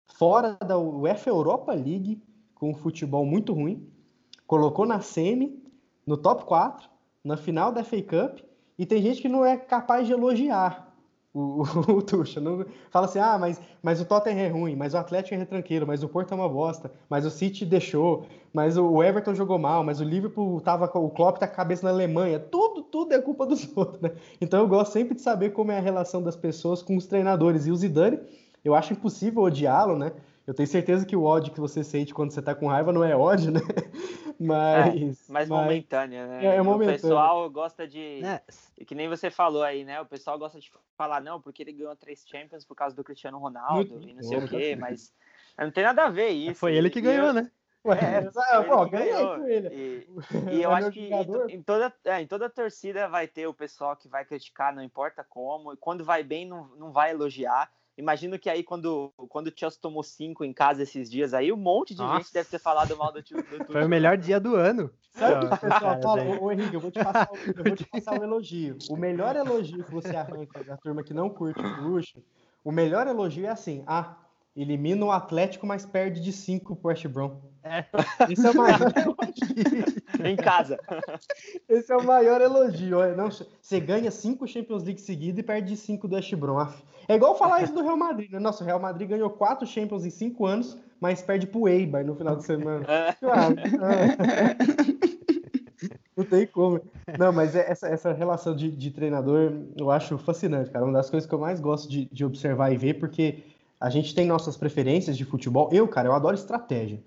[0.05, 2.23] fora da UEFA Europa League,
[2.55, 3.85] com um futebol muito ruim,
[4.47, 5.61] colocou na semi,
[6.05, 6.89] no top 4,
[7.23, 8.39] na final da FA Cup,
[8.79, 10.86] e tem gente que não é capaz de elogiar
[11.37, 11.61] o,
[11.97, 12.41] o, Tuchel.
[12.41, 15.85] Não, fala assim, ah, mas, mas o Tottenham é ruim, mas o Atlético é retranqueiro,
[15.85, 19.83] mas o Porto é uma bosta, mas o City deixou, mas o Everton jogou mal,
[19.83, 22.39] mas o Liverpool tava com o Klopp tá com a cabeça na Alemanha.
[22.39, 24.11] Tudo, tudo é culpa dos outros, né?
[24.41, 27.67] Então eu gosto sempre de saber como é a relação das pessoas com os treinadores.
[27.67, 28.19] E o Zidane,
[28.65, 30.11] eu acho impossível odiá-lo, né?
[30.47, 33.03] Eu tenho certeza que o ódio que você sente quando você tá com raiva não
[33.03, 33.59] é ódio, né?
[34.39, 34.95] Mas.
[34.95, 36.45] É, mas, mas momentânea, né?
[36.45, 36.99] É, é momentânea.
[36.99, 38.23] O pessoal gosta de.
[38.23, 38.41] É.
[38.85, 39.99] Que nem você falou aí, né?
[39.99, 43.39] O pessoal gosta de falar, não, porque ele ganhou três Champions por causa do Cristiano
[43.39, 45.11] Ronaldo Muito e não sei o quê, mas
[45.57, 46.59] não tem nada a ver isso.
[46.59, 47.33] Foi ele que ganhou, eu...
[47.33, 47.51] né?
[47.83, 48.21] Ué, é,
[48.63, 49.67] pô, ganhei com ele.
[49.69, 51.09] E, e eu acho que
[51.49, 55.25] em, toda, é, em toda torcida vai ter o pessoal que vai criticar, não importa
[55.27, 57.71] como, e quando vai bem, não, não vai elogiar.
[57.97, 61.57] Imagino que aí, quando, quando o Chelsea tomou cinco em casa esses dias aí, um
[61.57, 62.19] monte de Nossa.
[62.19, 64.91] gente deve ter falado mal do, do, do Foi o melhor dia do ano.
[65.11, 66.39] Sabe o que o pessoal fala?
[66.39, 68.77] Ô, Henrique, eu vou, te passar, eu vou te passar um elogio.
[68.87, 72.23] O melhor elogio que você arranca da turma que não curte o luxo,
[72.63, 74.15] o melhor elogio é assim: ah,
[74.55, 77.41] elimina o Atlético, mas perde de 5 pro West Brom.
[77.67, 77.85] É.
[78.31, 79.85] Esse é o maior elogio.
[80.23, 80.79] em casa.
[81.67, 83.15] Esse é o maior elogio.
[83.15, 86.65] Não, você ganha 5 Champions League seguidas e perde de 5 do West Brom.
[87.07, 88.31] É igual falar isso do Real Madrid.
[88.31, 88.39] Né?
[88.39, 92.15] Nossa, o Real Madrid ganhou 4 Champions em 5 anos, mas perde pro Eibar no
[92.15, 92.85] final de semana.
[92.87, 93.13] É.
[93.13, 93.55] Claro.
[96.17, 96.81] Não tem como.
[97.19, 100.83] Não, mas é essa, essa relação de, de, treinador eu acho fascinante, cara.
[100.83, 103.43] Uma das coisas que eu mais gosto de, de observar e ver, porque
[103.79, 105.69] a gente tem nossas preferências de futebol.
[105.71, 106.99] Eu, cara, eu adoro estratégia.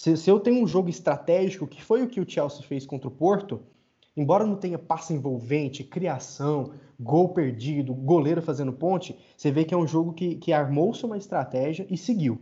[0.00, 3.06] Se, se, eu tenho um jogo estratégico, que foi o que o Chelsea fez contra
[3.06, 3.60] o Porto,
[4.16, 9.76] embora não tenha passe envolvente, criação, gol perdido, goleiro fazendo ponte, você vê que é
[9.76, 12.40] um jogo que, que armou-se uma estratégia e seguiu.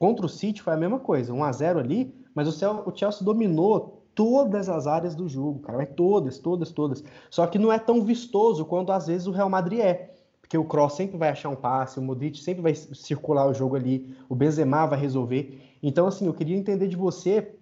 [0.00, 4.02] Contra o City foi a mesma coisa, 1 a 0 ali, mas o Chelsea dominou
[4.12, 7.04] todas as áreas do jogo, cara, é todas, todas, todas.
[7.30, 10.12] Só que não é tão vistoso quanto às vezes o Real Madrid é.
[10.40, 13.76] porque o Kroos sempre vai achar um passe, o Modric sempre vai circular o jogo
[13.76, 15.75] ali, o Benzema vai resolver.
[15.86, 17.54] Então, assim, eu queria entender de você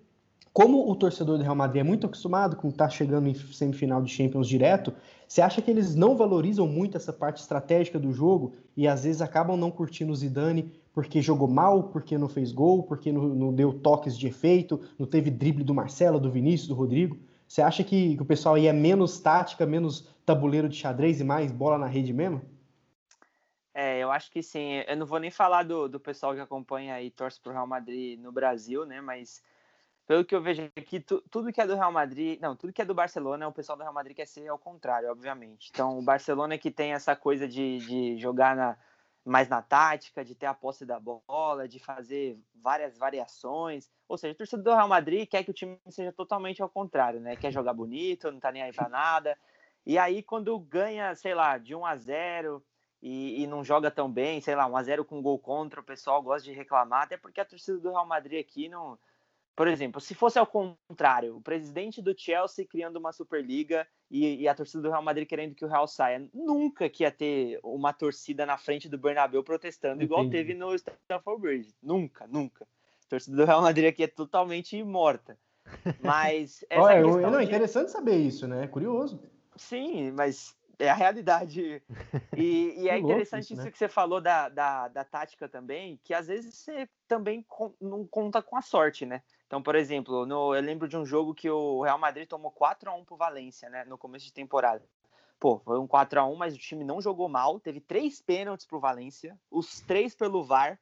[0.50, 4.00] como o torcedor do Real Madrid é muito acostumado com estar tá chegando em semifinal
[4.00, 4.94] de Champions direto,
[5.28, 9.20] você acha que eles não valorizam muito essa parte estratégica do jogo e às vezes
[9.20, 13.52] acabam não curtindo o Zidane porque jogou mal, porque não fez gol, porque não, não
[13.52, 17.18] deu toques de efeito, não teve drible do Marcelo, do Vinícius, do Rodrigo?
[17.46, 21.24] Você acha que, que o pessoal aí é menos tática, menos tabuleiro de xadrez e
[21.24, 22.40] mais bola na rede mesmo?
[23.74, 24.84] É, eu acho que sim.
[24.86, 28.18] Eu não vou nem falar do, do pessoal que acompanha e torce pro Real Madrid
[28.20, 29.00] no Brasil, né?
[29.00, 29.42] Mas
[30.06, 32.80] pelo que eu vejo aqui, tu, tudo que é do Real Madrid, não, tudo que
[32.80, 35.70] é do Barcelona, o pessoal do Real Madrid quer ser ao contrário, obviamente.
[35.72, 38.76] Então, o Barcelona que tem essa coisa de, de jogar na,
[39.24, 43.90] mais na tática, de ter a posse da bola, de fazer várias variações.
[44.06, 47.18] Ou seja, o torcedor do Real Madrid quer que o time seja totalmente ao contrário,
[47.18, 47.34] né?
[47.34, 49.36] Quer jogar bonito, não tá nem aí pra nada.
[49.86, 52.64] E aí, quando ganha, sei lá, de 1 a 0
[53.04, 55.84] e, e, não joga tão bem, sei lá, 1 a 0 com gol contra, o
[55.84, 58.98] pessoal gosta de reclamar, até porque a torcida do Real Madrid aqui não.
[59.54, 64.48] Por exemplo, se fosse ao contrário, o presidente do Chelsea criando uma Superliga e, e
[64.48, 67.92] a torcida do Real Madrid querendo que o Real saia, nunca que ia ter uma
[67.92, 70.06] torcida na frente do Bernabéu protestando Entendi.
[70.06, 71.74] igual teve no Stamford Bridge.
[71.82, 72.64] Nunca, nunca.
[72.64, 75.38] A torcida do Real Madrid aqui é totalmente morta.
[76.02, 76.64] Mas.
[76.72, 78.64] Olha, eu, não, é interessante saber isso, né?
[78.64, 79.22] É curioso.
[79.56, 81.82] Sim, mas é a realidade.
[82.36, 83.70] E, e é interessante isso, né?
[83.70, 88.06] que você falou da, da, da, tática também, que às vezes você também com, não
[88.06, 89.22] conta com a sorte, né?
[89.46, 92.90] Então, por exemplo, no, eu lembro de um jogo que o Real Madrid tomou 4
[92.90, 93.84] a 1 pro Valência, né?
[93.84, 94.84] No começo de temporada.
[95.38, 97.60] Pô, foi um 4 a 1 mas o time não jogou mal.
[97.60, 100.80] Teve três pênaltis pro Valência, os três pelo VAR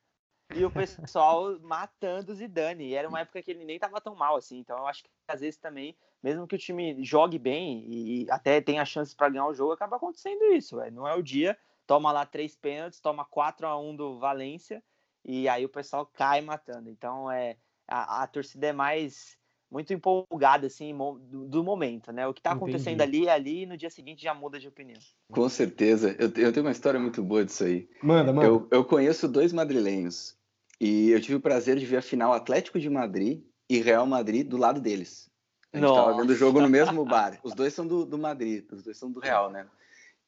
[0.54, 2.84] e o pessoal matando o Zidane.
[2.84, 4.58] E era uma época que ele nem tava tão mal assim.
[4.58, 8.60] Então eu acho que às vezes também, mesmo que o time jogue bem e até
[8.60, 10.76] tenha chances para ganhar o jogo, acaba acontecendo isso.
[10.76, 10.92] Véio.
[10.92, 14.82] Não é o dia, toma lá três pênaltis, toma 4 a 1 do Valência
[15.24, 16.88] e aí o pessoal cai matando.
[16.88, 17.56] Então é
[17.88, 19.36] a, a torcida é mais
[19.70, 22.26] muito empolgada assim do, do momento, né?
[22.26, 25.00] O que está acontecendo ali é ali e no dia seguinte já muda de opinião.
[25.30, 26.14] Com certeza.
[26.18, 27.88] Eu, eu tenho uma história muito boa disso aí.
[28.02, 28.46] Manda, manda.
[28.46, 30.36] Eu, eu conheço dois madrilenhos
[30.78, 34.46] e eu tive o prazer de ver a final Atlético de Madrid e Real Madrid
[34.46, 35.31] do lado deles.
[35.72, 37.38] A gente estava vendo o jogo no mesmo bar.
[37.42, 39.66] Os dois são do, do Madrid, os dois são do Real, né?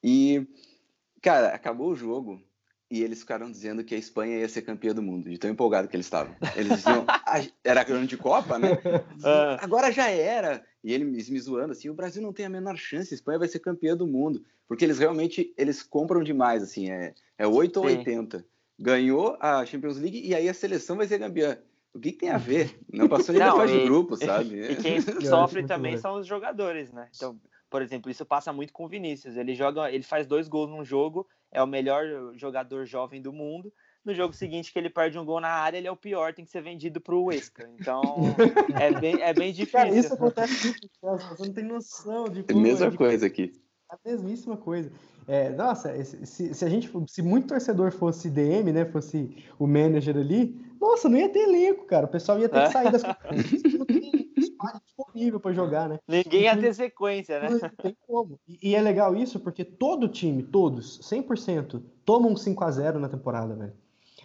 [0.02, 0.46] E,
[1.20, 2.42] cara, acabou o jogo
[2.90, 5.88] e eles ficaram dizendo que a Espanha ia ser campeã do mundo, de tão empolgado
[5.88, 6.34] que eles estavam.
[6.56, 7.04] Eles diziam,
[7.62, 8.78] era grande Copa, né?
[9.24, 9.58] Ah.
[9.62, 10.64] Agora já era.
[10.82, 13.48] E eles me zoando assim, o Brasil não tem a menor chance, a Espanha vai
[13.48, 14.44] ser campeã do mundo.
[14.66, 18.44] Porque eles realmente, eles compram demais, assim, é, é 8 ou 80
[18.78, 21.58] ganhou a Champions League e aí a seleção vai ser campeã.
[21.94, 22.76] O que, que tem a ver?
[22.92, 24.72] Não passou nem da fase de grupo, sabe?
[24.72, 27.08] E quem sofre também são os jogadores, né?
[27.14, 27.38] Então,
[27.70, 29.36] por exemplo, isso passa muito com o Vinícius.
[29.36, 33.72] Ele joga, ele faz dois gols num jogo, é o melhor jogador jovem do mundo.
[34.04, 36.44] No jogo seguinte, que ele perde um gol na área, ele é o pior, tem
[36.44, 37.70] que ser vendido para o Huesca.
[37.78, 38.02] Então,
[38.78, 39.78] é bem, é bem difícil.
[39.78, 42.58] Cara, isso acontece muito, você não tem noção de como...
[42.58, 42.96] É a mesma de...
[42.98, 43.52] coisa aqui.
[43.88, 44.92] A mesmíssima coisa.
[45.26, 50.16] É, nossa, se, se, a gente, se muito torcedor fosse DM, né, fosse o manager
[50.16, 50.54] ali,
[50.90, 52.06] nossa, não ia ter elenco, cara.
[52.06, 53.02] O pessoal ia ter que sair das
[53.78, 55.98] não tem espaço disponível para jogar, né?
[56.06, 57.48] Ninguém ia ter sequência, né?
[57.50, 58.38] Não tem como.
[58.46, 62.98] E, e, é legal isso porque todo time, todos, 100%, tomam um 5 a 0
[62.98, 63.72] na temporada, velho.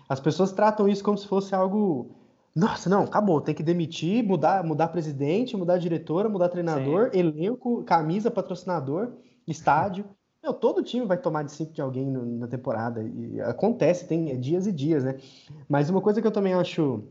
[0.08, 2.16] As pessoas tratam isso como se fosse algo
[2.56, 3.40] nossa, não, acabou.
[3.40, 7.20] Tem que demitir, mudar, mudar presidente, mudar diretora, mudar treinador, Sim.
[7.20, 9.14] elenco, camisa, patrocinador,
[9.48, 10.06] estádio.
[10.42, 13.04] Meu, todo time vai tomar de 5 de alguém no, na temporada.
[13.04, 15.18] E acontece, tem dias e dias, né?
[15.68, 17.04] Mas uma coisa que eu também acho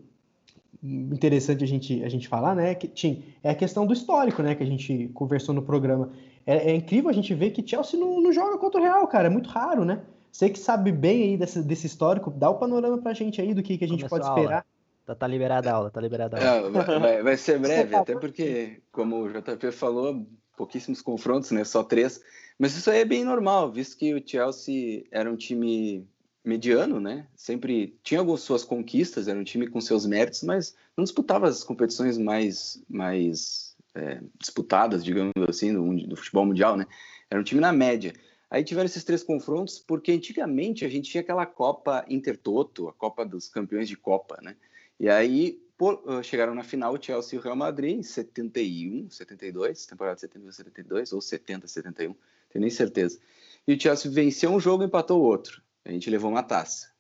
[0.82, 2.74] interessante a gente, a gente falar, né?
[2.74, 4.54] Que, Tim, é a questão do histórico, né?
[4.54, 6.10] Que a gente conversou no programa.
[6.46, 9.26] É, é incrível a gente ver que Chelsea não, não, joga contra o Real, cara.
[9.26, 10.00] É muito raro, né?
[10.32, 13.62] Você que sabe bem aí desse, desse histórico, dá o panorama pra gente aí do
[13.62, 14.64] que, que a gente Começou pode esperar.
[15.04, 16.68] Tá, tá liberada a aula, tá liberada a aula.
[16.68, 20.26] É, vai, vai, ser breve, até porque, como o JP falou,
[20.56, 21.64] pouquíssimos confrontos, né?
[21.64, 22.20] Só três.
[22.58, 26.04] Mas isso aí é bem normal, visto que o Chelsea era um time
[26.44, 27.26] mediano, né?
[27.36, 31.62] Sempre tinha algumas suas conquistas, era um time com seus méritos, mas não disputava as
[31.62, 36.86] competições mais, mais é, disputadas, digamos assim, do, do, futebol mundial, né?
[37.30, 38.12] Era um time na média.
[38.50, 43.24] Aí tiveram esses três confrontos, porque antigamente a gente tinha aquela Copa Intertoto, a Copa
[43.24, 44.56] dos Campeões de Copa, né?
[44.98, 49.10] E aí por, uh, chegaram na final o Chelsea e o Real Madrid em 71,
[49.10, 52.16] 72, temporada 71, 72, ou 70, 71
[52.48, 53.18] tenho nem certeza.
[53.66, 55.62] E o Chelsea venceu um jogo e empatou o outro.
[55.84, 56.90] A gente levou uma taça,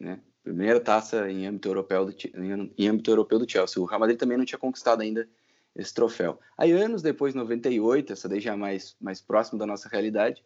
[0.00, 0.20] né?
[0.42, 2.14] Primeira taça em âmbito europeu do,
[2.76, 3.82] em âmbito europeu do Chelsea.
[3.82, 5.28] O Real Madrid também não tinha conquistado ainda
[5.76, 6.40] esse troféu.
[6.56, 10.42] Aí, anos depois, 98, essa daí já mais, mais próximo da nossa realidade,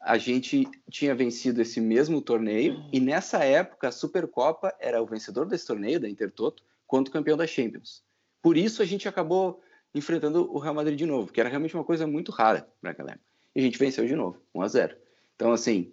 [0.00, 5.46] a gente tinha vencido esse mesmo torneio e nessa época a Supercopa era o vencedor
[5.46, 8.02] desse torneio da Intertoto quanto campeão da Champions.
[8.42, 9.62] Por isso a gente acabou
[9.94, 13.12] enfrentando o Real Madrid de novo, que era realmente uma coisa muito rara para aquela
[13.12, 13.31] época.
[13.54, 14.96] E a gente venceu de novo, 1 a 0.
[15.34, 15.92] Então assim,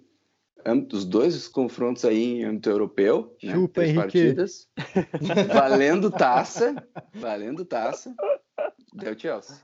[0.94, 4.02] os dois confrontos aí em âmbito europeu, né, Chupa, três Henrique.
[4.04, 4.68] partidas,
[5.54, 6.76] valendo taça,
[7.14, 8.14] valendo taça,
[8.94, 9.56] deu Chelsea.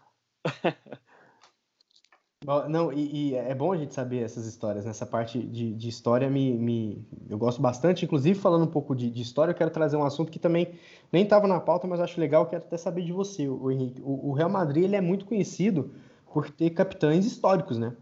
[2.70, 6.30] Não, e, e é bom a gente saber essas histórias, nessa parte de, de história
[6.30, 9.98] me, me- eu gosto bastante, inclusive falando um pouco de, de história, eu quero trazer
[9.98, 10.78] um assunto que também
[11.12, 14.00] nem estava na pauta, mas acho legal, quero até saber de você, o Henrique.
[14.04, 15.96] O, o Real Madrid ele é muito conhecido
[16.36, 17.94] por ter capitães históricos, né?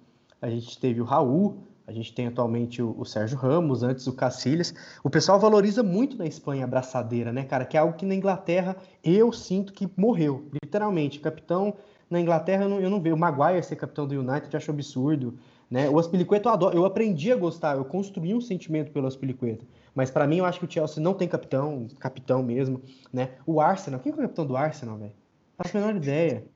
[0.41, 4.13] A gente teve o Raul, a gente tem atualmente o, o Sérgio Ramos, antes o
[4.13, 4.73] Cacilhas.
[5.03, 7.63] O pessoal valoriza muito na Espanha a braçadeira, né, cara?
[7.63, 11.19] Que é algo que na Inglaterra eu sinto que morreu, literalmente.
[11.19, 11.75] Capitão
[12.09, 13.15] na Inglaterra eu não, eu não vejo.
[13.15, 15.37] O Maguire ser capitão do United eu acho absurdo.
[15.69, 15.87] Né?
[15.87, 16.75] O Aspilicueta eu adoro.
[16.75, 19.63] Eu aprendi a gostar, eu construí um sentimento pelo Aspilicueta.
[19.93, 22.81] Mas pra mim eu acho que o Chelsea não tem capitão, capitão mesmo.
[23.13, 23.33] Né?
[23.45, 25.13] O Arsenal, quem é o capitão do Arsenal, velho?
[25.55, 26.51] Faço a menor ideia.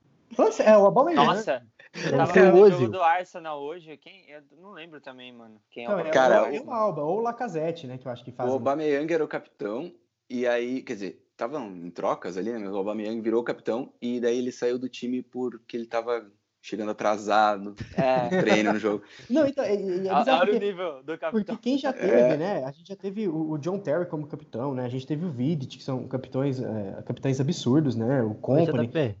[0.52, 1.26] Sério, É o Aubameyang.
[1.26, 1.62] Nossa,
[1.94, 2.78] eu Deve tava o vendo o Ozil.
[2.80, 3.96] jogo do Arsenal hoje.
[3.96, 4.28] Quem?
[4.30, 5.60] Eu não lembro também, mano.
[5.70, 7.98] Quem é Não, o é, Cara, é o Alba, ou o Lacazette, né?
[7.98, 8.48] Que eu acho que faz.
[8.48, 9.92] O Aubameyang era o capitão
[10.28, 12.58] e aí, quer dizer, estavam em trocas ali, né?
[12.58, 16.30] Mas o Aubameyang virou o capitão e daí ele saiu do time porque ele tava
[16.60, 18.24] chegando atrasado, É.
[18.24, 19.02] no treino no jogo.
[19.30, 21.56] Não, então, é, é, é Olha bizarro o porque, nível do porque capitão.
[21.56, 22.36] quem já teve, É.
[22.36, 22.64] né?
[22.64, 24.84] A gente já teve o, o John Terry como capitão, né?
[24.84, 28.22] A gente teve o Vidic, que são capitães, é, capitães absurdos, né?
[28.22, 29.16] O Company.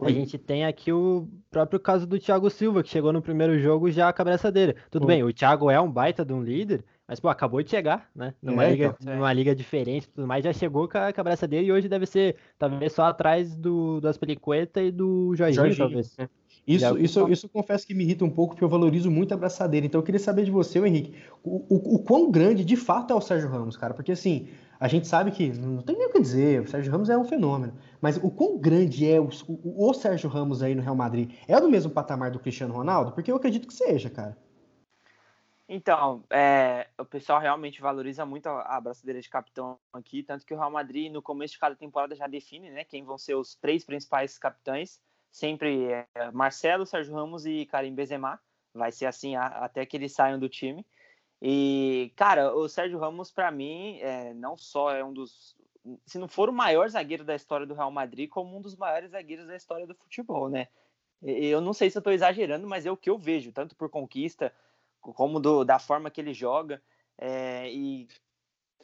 [0.00, 3.90] A gente tem aqui o próprio caso do Thiago Silva, que chegou no primeiro jogo
[3.90, 4.76] já com a braçadeira.
[4.90, 5.08] Tudo Oi.
[5.08, 8.32] bem, o Thiago é um baita de um líder, mas, pô, acabou de chegar, né?
[8.40, 9.16] Numa, É, liga, então.
[9.16, 11.88] numa liga diferente e tudo mais, já chegou com a, com a braçadeira e hoje
[11.88, 16.16] deve ser, talvez, só atrás do, do Aspelicueta e do Jorginho, Jorginho, talvez.
[16.16, 16.28] né?
[16.64, 19.32] Isso, Já- isso, isso eu confesso que me irrita um pouco, porque eu valorizo muito
[19.32, 19.86] a braçadeira.
[19.86, 23.16] Então eu queria saber de você, Henrique, o, o, o quão grande de fato é
[23.16, 23.94] o Sérgio Ramos, cara?
[23.94, 24.46] Porque assim,
[24.80, 27.24] a gente sabe que não tem nem o que dizer, o Sérgio Ramos é um
[27.24, 27.76] fenômeno.
[28.00, 31.32] Mas o quão grande é o, o, o Sérgio Ramos aí no Real Madrid?
[31.46, 33.12] É do mesmo patamar do Cristiano Ronaldo?
[33.12, 34.36] Porque eu acredito que seja, cara.
[35.68, 40.54] Então, é, o pessoal realmente valoriza muito a, a braçadeira de capitão aqui, tanto que
[40.54, 43.54] o Real Madrid, no começo de cada temporada, já define né, quem vão ser os
[43.54, 44.98] três principais capitães.
[45.30, 48.40] Sempre é Marcelo, Sérgio Ramos e Karim Benzema.
[48.72, 50.86] Vai ser assim a- até que eles saiam do time.
[51.40, 55.56] E, cara, o Sérgio Ramos, para mim, é, não só é um dos.
[56.06, 59.10] Se não for o maior zagueiro da história do Real Madrid, como um dos maiores
[59.12, 60.68] zagueiros da história do futebol, né?
[61.22, 63.90] Eu não sei se eu estou exagerando, mas é o que eu vejo, tanto por
[63.90, 64.52] conquista,
[65.00, 66.82] como do- da forma que ele joga.
[67.20, 68.06] é, e,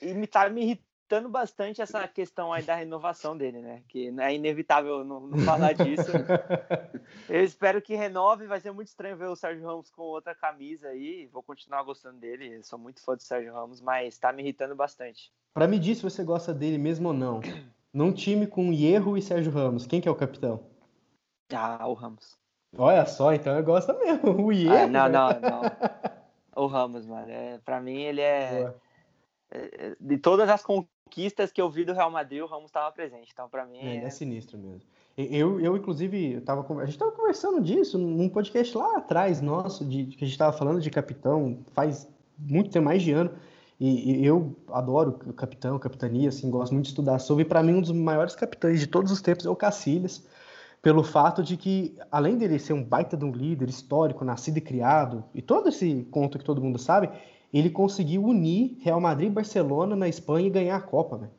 [0.00, 0.82] e me tá me
[1.28, 3.82] bastante essa questão aí da renovação dele, né?
[3.88, 6.10] Que é inevitável não, não falar disso.
[7.28, 8.46] Eu espero que renove.
[8.46, 11.26] Vai ser muito estranho ver o Sérgio Ramos com outra camisa aí.
[11.32, 12.62] Vou continuar gostando dele.
[12.62, 15.32] Sou muito fã do Sérgio Ramos, mas tá me irritando bastante.
[15.52, 17.40] Pra me dizer se você gosta dele mesmo ou não.
[17.92, 20.66] Num time com Hierro e Sérgio Ramos, quem que é o capitão?
[21.54, 22.36] Ah, o Ramos.
[22.76, 24.44] Olha só, então eu gosto mesmo.
[24.46, 24.96] O Hierro.
[24.96, 25.40] Ah, não, velho.
[25.40, 25.70] não, não.
[26.56, 27.30] O Ramos, mano.
[27.30, 28.58] É, pra mim, ele é.
[28.58, 28.76] Boa.
[29.52, 30.64] é- De todas as
[31.14, 33.30] conquistas que eu vi do Real Madrid, o Ramos estava presente.
[33.32, 33.78] Então, pra mim.
[33.78, 34.82] É, é- é sinistro mesmo.
[35.16, 39.84] Eu, eu inclusive, eu tava, a gente tava conversando disso num podcast lá atrás nosso,
[39.84, 43.30] de, que a gente tava falando de capitão faz muito tempo, mais de ano.
[43.78, 47.44] E, e eu adoro o capitão, capitania, assim, gosto muito de estudar sobre.
[47.44, 50.26] Para mim, um dos maiores capitães de todos os tempos é o Cacilhas,
[50.82, 54.60] pelo fato de que, além dele ser um baita de um líder histórico, nascido e
[54.60, 57.08] criado, e todo esse conto que todo mundo sabe,
[57.58, 61.32] ele conseguiu unir Real Madrid e Barcelona na Espanha e ganhar a Copa, velho.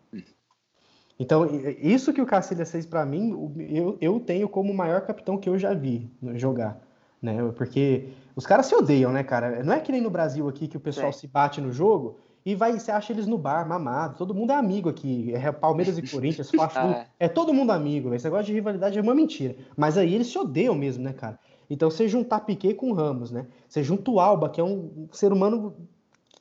[1.17, 1.47] Então,
[1.81, 5.47] isso que o Cacilhas fez pra mim, eu, eu tenho como o maior capitão que
[5.47, 6.81] eu já vi no- jogar,
[7.21, 7.37] né?
[7.55, 9.63] Porque os caras se odeiam, né, cara?
[9.63, 11.19] Não é que nem no Brasil aqui que o pessoal Sim.
[11.19, 14.17] se bate no jogo e vai, você acha eles no bar, mamado.
[14.17, 15.33] Todo mundo é amigo aqui.
[15.33, 18.09] É Palmeiras e Corinthians, Fla-Flu, Ah, é todo mundo amigo.
[18.09, 18.17] velho.
[18.17, 19.55] Esse negócio de rivalidade é uma mentira.
[19.77, 21.39] Mas aí eles se odeiam mesmo, né, cara?
[21.69, 23.47] Então você juntar Piquet com Ramos, né?
[23.69, 25.73] Você junta o Alba, que é um ser humano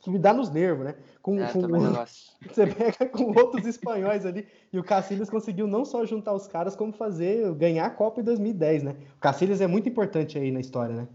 [0.05, 0.95] que me dá nos nervos, né?
[1.23, 1.61] Com, é, com-
[2.47, 6.77] você pega com outros espanhóis ali e o Cacilhas conseguiu não só juntar os caras,
[6.77, 8.97] como fazer ganhar a Copa em 2010, né?
[9.17, 11.09] O Cacilhas é muito importante aí na história, né?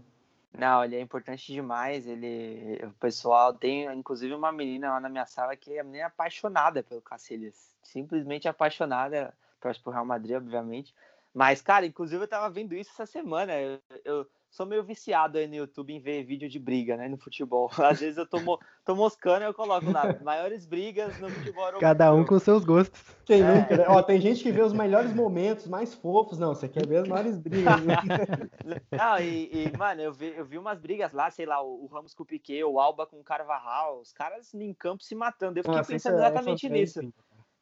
[0.58, 2.08] Não, ele é importante demais.
[2.08, 7.00] Ele, o pessoal tem, inclusive, uma menina lá na minha sala que é apaixonada pelo
[7.00, 7.70] Cacilhas.
[7.82, 9.32] Simplesmente apaixonada.
[9.60, 10.92] Torce pro Real Madrid, obviamente.
[11.32, 13.52] Mas, cara, inclusive eu tava vendo isso essa semana.
[13.52, 17.16] Eu, eu sou meio viciado aí no YouTube em ver vídeo de briga, né, no
[17.16, 17.70] futebol.
[17.78, 21.64] Às vezes eu tô, mo tô moscando e eu coloco lá, maiores brigas no futebol
[21.64, 21.80] europeu.
[21.80, 23.00] Cada um com seus gostos.
[23.24, 23.54] Quem é.
[23.54, 23.84] nunca, né?
[23.88, 26.38] Ó, tem gente que vê os melhores momentos, mais fofos.
[26.38, 27.80] Não, você quer ver as maiores brigas.
[27.82, 27.94] Né?
[28.90, 31.86] Não, e, e, mano, eu vi, eu vi umas brigas lá, sei lá, o, o
[31.86, 35.58] Ramos com o Piquet, o Alba com o Carvajal, os caras em campo se matando.
[35.58, 37.00] Eu fiquei Nossa, pensando é, exatamente nisso.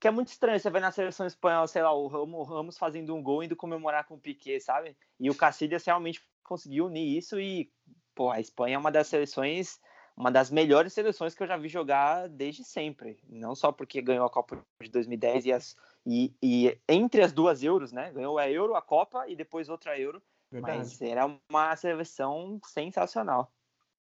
[0.00, 2.06] Que é muito estranho, você vai na seleção espanhola, sei lá, o
[2.42, 4.96] Ramos fazendo um gol indo comemorar com o Piquet, sabe?
[5.18, 7.70] E o Cacilhas realmente conseguiu unir isso e,
[8.14, 9.80] pô, a Espanha é uma das seleções,
[10.16, 13.18] uma das melhores seleções que eu já vi jogar desde sempre.
[13.28, 15.76] Não só porque ganhou a Copa de 2010 e, as,
[16.06, 18.12] e, e entre as duas Euros, né?
[18.12, 20.22] Ganhou a Euro, a Copa e depois outra Euro.
[20.50, 20.78] Verdade.
[20.78, 23.52] Mas era uma seleção sensacional.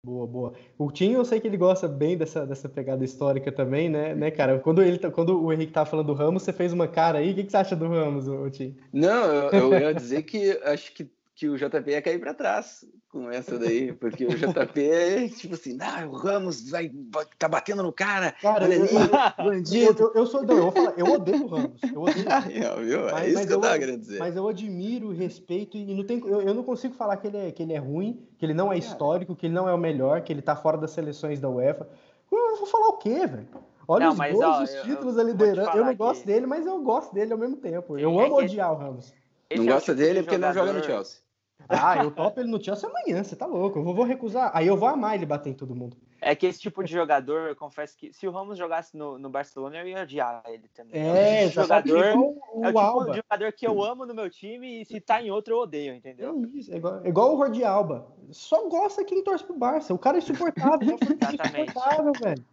[0.08, 0.52] Boa, boa.
[0.78, 4.30] O Tim, eu sei que ele gosta bem dessa, dessa pegada histórica também, né, né,
[4.30, 4.58] cara?
[4.58, 7.32] Quando, ele, tá, quando o Henrique tava falando do Ramos, você fez uma cara aí.
[7.32, 8.24] O que, que você acha do Ramos,
[8.56, 8.74] Tim?
[8.90, 12.84] Não, eu, eu ia dizer que acho que que o JP ia cair para trás
[13.08, 17.46] com essa daí, porque o JP é tipo assim, não, o Ramos vai, vai tá
[17.46, 20.02] batendo no cara, cara olha ali, eu, bandido.
[20.02, 22.56] Eu, eu, sou, não, eu, vou falar, eu odeio o Ramos, eu odeio Ramos.
[22.56, 23.04] É, viu?
[23.04, 24.18] Mas, é isso que eu tava querendo dizer.
[24.18, 27.52] Mas eu admiro, respeito e não tem, eu, eu não consigo falar que ele, é,
[27.52, 30.22] que ele é ruim, que ele não é histórico, que ele não é o melhor,
[30.22, 31.88] que ele tá fora das seleções da UEFA.
[32.32, 33.46] Eu vou falar o quê, velho?
[33.86, 35.78] Olha não, os mas, gols, ó, os títulos ali liderando.
[35.78, 37.96] Eu não gosto dele, mas eu gosto dele ao mesmo tempo.
[37.96, 39.14] Eu é amo odiar o Ramos.
[39.56, 41.27] Não gosta tipo dele porque ele não joga no Chelsea.
[41.68, 43.78] Ah, eu topo ele no Chelsea amanhã, você tá louco.
[43.78, 44.50] Eu vou, vou, recusar.
[44.54, 45.96] Aí eu vou amar ele bater em todo mundo.
[46.20, 49.28] É que esse tipo de jogador, eu confesso que se o Ramos jogasse no, no
[49.28, 51.00] Barcelona, eu ia odiar ele também.
[51.00, 53.10] É, é jogador, o, o é o tipo Alba.
[53.10, 55.94] de jogador que eu amo no meu time e se tá em outro eu odeio,
[55.94, 56.34] entendeu?
[56.34, 58.06] É isso, é igual, é igual o Jordi Alba.
[58.30, 59.92] Só gosta quem torce pro Barça.
[59.92, 60.96] O cara é insuportável.
[61.54, 62.44] é insuportável, velho.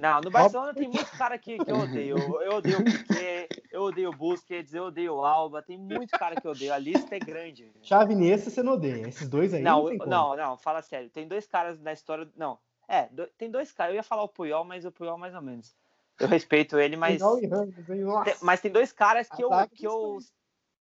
[0.00, 2.16] Não, no Barcelona tem muitos caras que, que eu odeio.
[2.42, 5.62] Eu odeio o Piquet, eu odeio o Busquets, eu odeio o Alba.
[5.62, 6.72] Tem muito cara que eu odeio.
[6.72, 7.72] A lista é grande.
[7.82, 9.06] Chave nesse você não odeia.
[9.06, 11.08] Esses dois aí não, não não, não, fala sério.
[11.10, 12.28] Tem dois caras na história.
[12.36, 12.58] Não,
[12.88, 13.26] é, do...
[13.38, 13.92] tem dois caras.
[13.92, 15.74] Eu ia falar o Puyol, mas o Puyol mais ou menos.
[16.18, 17.20] Eu respeito ele, mas.
[18.24, 20.18] Tem, mas tem dois caras que eu, que eu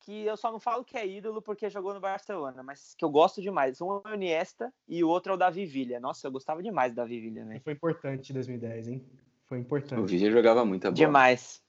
[0.09, 3.11] que eu só não falo que é ídolo porque jogou no Barcelona, mas que eu
[3.11, 3.79] gosto demais.
[3.79, 6.01] Um é o Iniesta e o outro é o Davi Villa.
[6.01, 7.61] Nossa, eu gostava demais do Davi Villa, né?
[7.63, 9.05] Foi importante em 2010, hein?
[9.45, 10.01] Foi importante.
[10.01, 10.95] O Villa jogava muita bola.
[10.95, 11.61] Demais.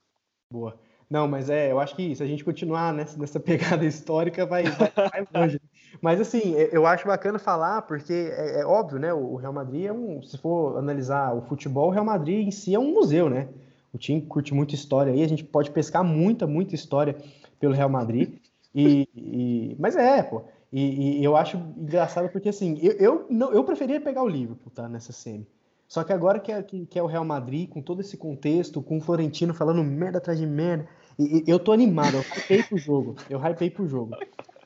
[0.50, 0.80] Boa.
[1.10, 4.62] Não, mas é, eu acho que se a gente continuar nessa, nessa pegada histórica, vai,
[4.62, 5.60] vai, vai longe.
[6.00, 9.12] Mas assim, é, eu acho bacana falar, porque é, é, óbvio, né?
[9.12, 10.22] O Real Madrid é um.
[10.22, 13.48] Se for analisar o futebol, o Real Madrid em si é um museu, né?
[13.92, 17.16] O time curte muita história aí, a gente pode pescar muita, muita história
[17.60, 18.38] pelo Real Madrid.
[18.74, 20.42] E, e mas é, pô.
[20.72, 24.72] E, e, eu acho engraçado porque assim, eu, eu, não, eu preferia pegar o Liverpool,
[24.72, 24.88] tá?
[24.88, 25.46] Nessa semi.
[25.86, 28.80] Só que agora que é, que, que é o Real Madrid, com todo esse contexto,
[28.80, 30.88] com o Florentino falando merda atrás de merda,
[31.18, 33.16] e, eu tô animado, eu hypei pro jogo.
[33.28, 34.16] Eu hypei pro jogo.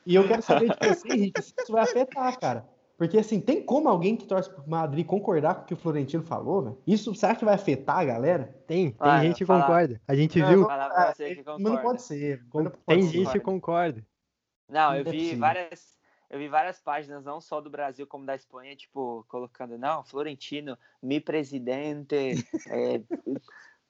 [0.05, 2.65] E eu quero saber de você, Henrique, se isso vai afetar, cara.
[2.97, 6.23] Porque, assim, tem como alguém que torce pro Madrid concordar com o que o Florentino
[6.23, 6.81] falou, velho?
[6.87, 8.55] Isso, será que vai afetar a galera?
[8.65, 10.01] Tem, tem ah, gente que concorda.
[10.07, 10.69] A gente não, viu.
[10.69, 12.41] Ah, que mas não pode ser.
[12.53, 13.11] Não pode tem ser.
[13.11, 14.05] gente que concorda.
[14.69, 15.95] Não, eu é vi várias.
[16.29, 20.75] Eu vi várias páginas, não só do Brasil como da Espanha, tipo, colocando, não, Florentino,
[21.01, 22.33] mi presidente,
[22.67, 22.99] é,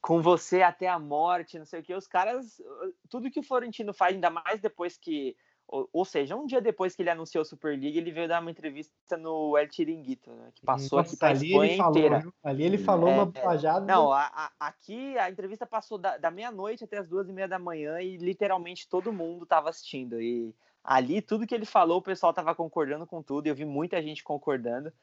[0.01, 1.93] com você até a morte, não sei o que.
[1.93, 2.61] Os caras,
[3.09, 5.35] tudo que o Florentino faz, ainda mais depois que
[5.67, 8.51] ou, ou, seja, um dia depois que ele anunciou a Superliga, ele veio dar uma
[8.51, 12.19] entrevista no El Chiringuito, né, que passou Nossa, aqui para a Espanha falou, inteira.
[12.19, 12.33] Viu?
[12.43, 13.85] Ali ele falou é, uma bobajada.
[13.85, 17.47] Não, a, a, aqui a entrevista passou da, da meia-noite até as duas e meia
[17.47, 20.21] da manhã e literalmente todo mundo estava assistindo.
[20.21, 20.53] E
[20.83, 23.47] ali tudo que ele falou, o pessoal estava concordando com tudo.
[23.47, 24.93] Eu vi muita gente concordando.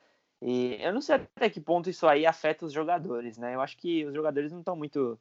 [0.41, 3.55] E eu não sei até que ponto isso aí afeta os jogadores, né?
[3.55, 5.19] Eu acho que os jogadores não estão muito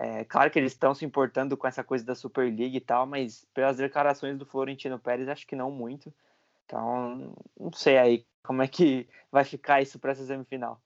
[0.00, 3.44] é, claro que eles estão se importando com essa coisa da Superliga e tal, mas
[3.52, 6.14] pelas declarações do Florentino Pérez, acho que não muito.
[6.64, 10.80] Então, não sei aí como é que vai ficar isso para essa semifinal.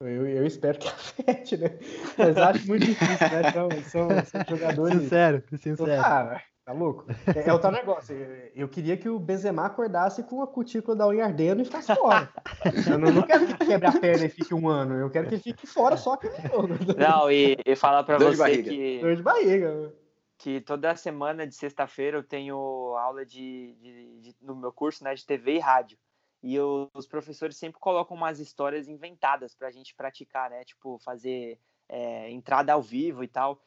[0.00, 1.68] Eu, eu espero que afete, né?
[2.16, 3.42] Mas acho muito difícil, né?
[3.50, 5.02] Então, são, são jogadores.
[5.02, 6.02] Sincero, sincero.
[6.02, 7.04] Ah, Tá louco?
[7.34, 8.14] É, é o tal negócio.
[8.54, 12.32] Eu queria que o Benzema acordasse com a cutícula da unha ardendo e ficasse fora.
[12.88, 14.94] Eu não, não quero que ele quebre a perna e fique um ano.
[14.94, 16.28] Eu quero que ele fique fora só que
[16.96, 19.00] Não, e, e falar pra Dor você que.
[19.00, 19.92] Dor de barriga.
[20.38, 22.56] Que toda semana de sexta-feira eu tenho
[22.96, 25.98] aula de, de, de, no meu curso né, de TV e rádio.
[26.40, 30.62] E eu, os professores sempre colocam umas histórias inventadas pra gente praticar, né?
[30.64, 31.58] Tipo, fazer
[31.88, 33.60] é, entrada ao vivo e tal.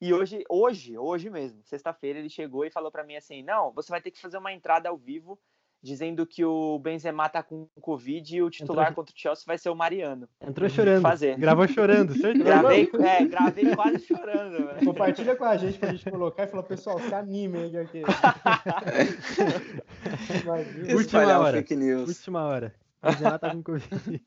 [0.00, 3.90] E hoje, hoje, hoje mesmo, sexta-feira, ele chegou e falou para mim assim: não, você
[3.90, 5.38] vai ter que fazer uma entrada ao vivo
[5.82, 9.58] dizendo que o Benzema tá com Covid e o titular Entrou- contra o Chelsea vai
[9.58, 10.26] ser o Mariano.
[10.40, 11.02] Entrou chorando.
[11.02, 11.36] Fazer.
[11.38, 12.42] Gravou chorando, certeza.
[12.44, 14.84] Gravei, é, gravei quase chorando, velho.
[14.86, 18.02] Compartilha com a gente pra gente colocar e falar, pessoal, se animem aí aqui.
[20.94, 21.58] Última hora.
[21.58, 22.08] fake news.
[22.08, 22.74] Última hora.
[23.02, 24.22] Benzema tá com Covid.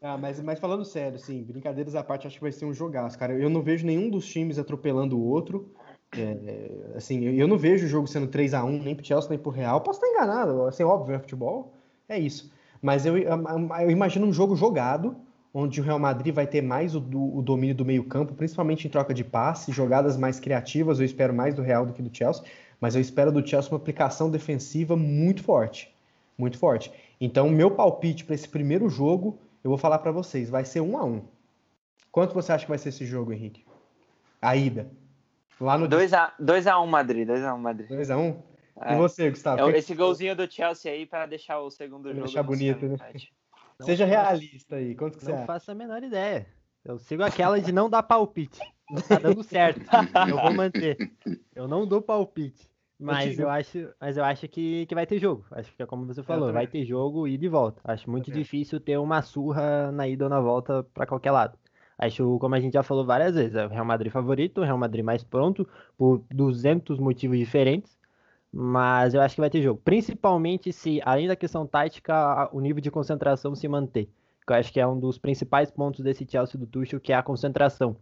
[0.00, 3.18] Ah, mas, mas falando sério, sim, brincadeiras à parte, acho que vai ser um jogaço,
[3.18, 3.32] cara.
[3.32, 5.72] Eu não vejo nenhum dos times atropelando o outro.
[6.16, 9.28] É, assim, eu, eu não vejo o jogo sendo 3 a 1 nem pro Chelsea,
[9.28, 9.80] nem pro Real.
[9.80, 11.74] Posso estar enganado, assim, óbvio, é futebol,
[12.08, 12.52] é isso.
[12.80, 15.16] Mas eu, eu imagino um jogo jogado,
[15.52, 19.12] onde o Real Madrid vai ter mais o, o domínio do meio-campo, principalmente em troca
[19.12, 21.00] de passe, jogadas mais criativas.
[21.00, 22.44] Eu espero mais do Real do que do Chelsea,
[22.80, 25.92] mas eu espero do Chelsea uma aplicação defensiva muito forte.
[26.38, 26.92] Muito forte.
[27.20, 30.96] Então, meu palpite para esse primeiro jogo, eu vou falar para vocês, vai ser um
[30.98, 31.26] a um.
[32.10, 33.64] Quanto você acha que vai ser esse jogo, Henrique?
[34.40, 34.90] A ida.
[35.60, 37.88] Lá no 2x1 2 a 1 Madrid, 2x1 Madrid.
[37.88, 38.42] 2 a 1
[38.80, 38.94] É.
[38.94, 39.70] E você, Gustavo?
[39.70, 42.24] É esse golzinho do Chelsea aí pra deixar o segundo Pra jogo.
[42.26, 42.96] deixar não bonito, a né?
[43.12, 43.28] que-
[43.80, 44.94] Seja realista aí.
[44.96, 45.46] Quanto que você Não acha?
[45.46, 46.46] faço a menor ideia.
[46.84, 48.60] Eu sigo aquela de não dar palpite.
[48.90, 49.80] Não tá dando certo.
[50.28, 51.12] Eu vou manter.
[51.54, 52.68] Eu não dou palpite.
[52.98, 55.44] Mas digo- eu acho, mas eu acho que, que vai ter jogo.
[55.52, 57.80] Acho que é como você falou, vai ter jogo ida e volta.
[57.84, 61.56] Acho muito difícil ter uma surra na ida ou na volta pra qualquer lado.
[61.96, 64.78] Acho, como a gente já falou várias vezes, é o Real Madrid favorito, o Real
[64.78, 67.96] Madrid mais pronto, por 200 motivos diferentes.
[68.52, 69.80] Mas eu acho que vai ter jogo.
[69.84, 74.08] Principalmente se, além da questão tática, o nível de concentração se manter.
[74.46, 77.16] Que eu acho que é um dos principais pontos desse Chelsea do Tuchel, que é
[77.16, 77.94] a concentração.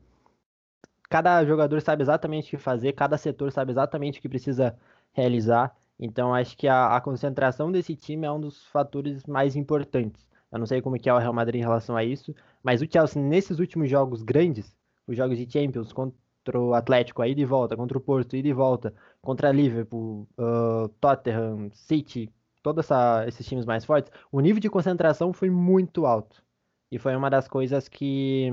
[1.08, 4.76] Cada jogador sabe exatamente o que fazer, cada setor sabe exatamente o que precisa
[5.12, 5.74] realizar.
[5.98, 10.28] Então acho que a, a concentração desse time é um dos fatores mais importantes.
[10.52, 12.86] Eu não sei como que é o Real Madrid em relação a isso, mas o
[12.90, 14.76] Chelsea nesses últimos jogos grandes,
[15.06, 18.48] os jogos de Champions contra o Atlético, a ida e volta, contra o Porto, ida
[18.48, 22.32] e volta, contra Liverpool, ah, Tottenham, City,
[22.62, 22.88] todos
[23.26, 26.42] esses times mais fortes, o nível de concentração foi muito alto.
[26.90, 28.50] E foi uma das coisas que,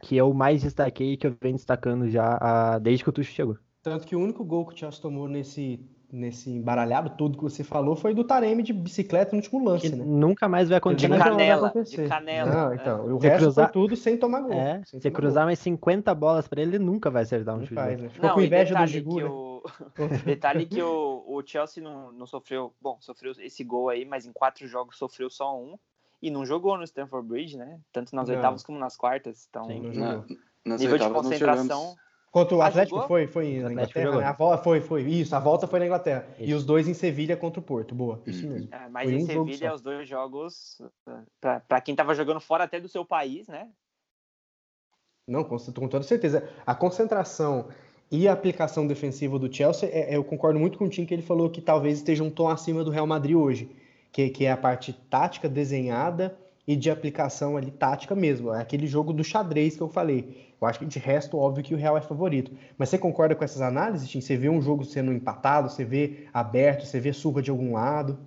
[0.00, 3.34] que eu mais destaquei e que eu venho destacando já ah, desde que o Tuchel
[3.34, 3.58] chegou.
[3.82, 5.80] Tanto que o único gol que o Chelsea tomou nesse,
[6.10, 9.96] nesse embaralhado todo que você falou foi do Taremi de bicicleta no último lance, Que
[9.96, 10.04] né?
[10.06, 11.08] nunca mais vai De acontecer.
[11.08, 12.02] Vai canela, acontecer.
[12.04, 12.50] de canela.
[12.52, 12.74] Não, é.
[12.76, 14.52] então, o Se resto cruzar- foi tudo sem tomar gol.
[14.52, 17.58] É, sem se tomar cruzar mais 50 bolas pra ele, ele nunca vai acertar um
[17.58, 17.66] gol.
[17.66, 17.74] chute.
[17.74, 18.02] Não faz, dele.
[18.08, 18.14] né?
[18.14, 19.28] Ficou Não, com inveja do detalhe Gigu, que né?
[19.30, 19.62] o
[20.26, 24.32] detalhe que o, o Chelsea não, não sofreu, bom, sofreu esse gol aí, mas em
[24.32, 25.76] quatro jogos sofreu só um
[26.22, 27.80] e não jogou no Stamford Bridge, né?
[27.92, 28.36] Tanto nas Não.
[28.36, 29.46] oitavas como nas quartas.
[29.50, 29.80] Então, Sim.
[29.80, 30.36] Não Na- jogou.
[30.64, 31.96] nas nível de concentração.
[32.30, 33.08] Contra o Ah, Atlético jogou?
[33.08, 34.24] foi, foi na Inglaterra, né?
[34.24, 35.02] A volta foi, foi.
[35.02, 36.26] Isso, a volta foi na Inglaterra.
[36.38, 36.56] E Isso.
[36.56, 37.94] os dois em Sevilha contra o Porto.
[37.94, 38.52] Boa, isso Uhum.
[38.54, 38.68] mesmo.
[38.74, 40.80] É, mas Foi em um Sevilha, os dois jogos,
[41.40, 43.68] pra, pra quem tava jogando fora até do seu país, né?
[45.28, 46.48] Não, com, com toda certeza.
[46.66, 47.68] A concentração
[48.10, 51.22] e a aplicação defensiva do Chelsea, é- eu concordo muito com o Tim que ele
[51.22, 53.70] falou que talvez esteja um tom acima do Real Madrid hoje,
[54.12, 58.52] que, que é a parte tática desenhada e de aplicação ali tática mesmo.
[58.52, 60.52] É aquele jogo do xadrez que eu falei.
[60.60, 62.52] Eu acho que de resto, óbvio que o Real é favorito.
[62.78, 64.20] Mas você concorda com essas análises, Tim?
[64.20, 68.18] Você vê um jogo sendo empatado, você vê aberto, você vê surra de algum lado.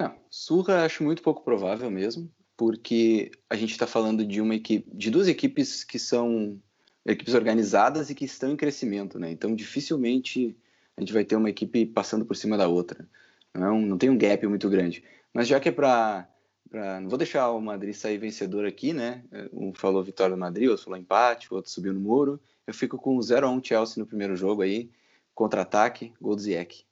[0.00, 4.88] Não, surra acho muito pouco provável mesmo, porque a gente está falando de uma equipe,
[4.96, 6.58] de duas equipes que são
[7.04, 9.30] equipes organizadas e que estão em crescimento, né?
[9.30, 10.56] Então dificilmente
[10.96, 13.06] a gente vai ter uma equipe passando por cima da outra.
[13.54, 15.02] Não, não tem um gap muito grande.
[15.32, 16.28] Mas já que é para
[16.70, 19.22] não vou deixar o Madrid sair vencedor aqui, né?
[19.52, 22.40] Um falou vitória do Madrid, outro falou empate, o outro subiu no muro.
[22.66, 24.90] Eu fico com 0 a 1 Chelsea no primeiro jogo aí,
[25.34, 26.84] contra-ataque, gol do Ziyech.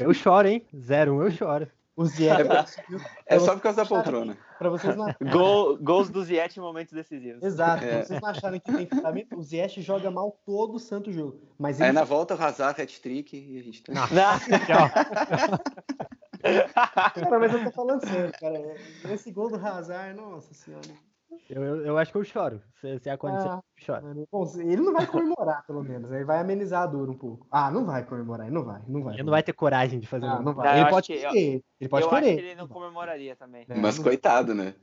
[0.00, 0.66] Eu choro, hein?
[0.74, 1.70] 0-1 eu choro.
[1.96, 2.42] O Ziyech
[3.26, 4.36] É só por causa da poltrona.
[4.58, 7.42] para vocês não Gol, gols do Ziyech em momentos decisivos.
[7.42, 7.88] Exato, É.
[7.98, 11.40] pra vocês não acharem que tem fundamento, o Ziyech joga mal todo o santo jogo.
[11.58, 13.92] Mas Aí ele na volta o Hazard hat-trick e a gente tá...
[13.92, 14.06] Não.
[14.66, 14.90] Tchau.
[17.14, 18.60] Cara, mas eu tô falando sério, cara.
[19.10, 20.82] Esse gol do Hazard, nossa senhora.
[21.48, 22.62] Eu, eu, eu acho que eu choro.
[22.80, 23.56] Se, se acontecer, Ah.
[23.78, 24.26] eu choro.
[24.30, 26.10] Bom, ele não vai comemorar, pelo menos.
[26.12, 27.46] Ele vai amenizar a dor um pouco.
[27.50, 29.14] Ah, não vai comemorar, ele não vai, não vai.
[29.14, 30.66] Ele não vai ter coragem de fazer Ah, um não vai.
[30.66, 31.62] Não, ele acho pode que- eu- querer.
[31.80, 32.36] Ele pode eu acho querer.
[32.36, 33.64] que ele não comemoraria também.
[33.68, 34.74] É, Mas não- coitado, né?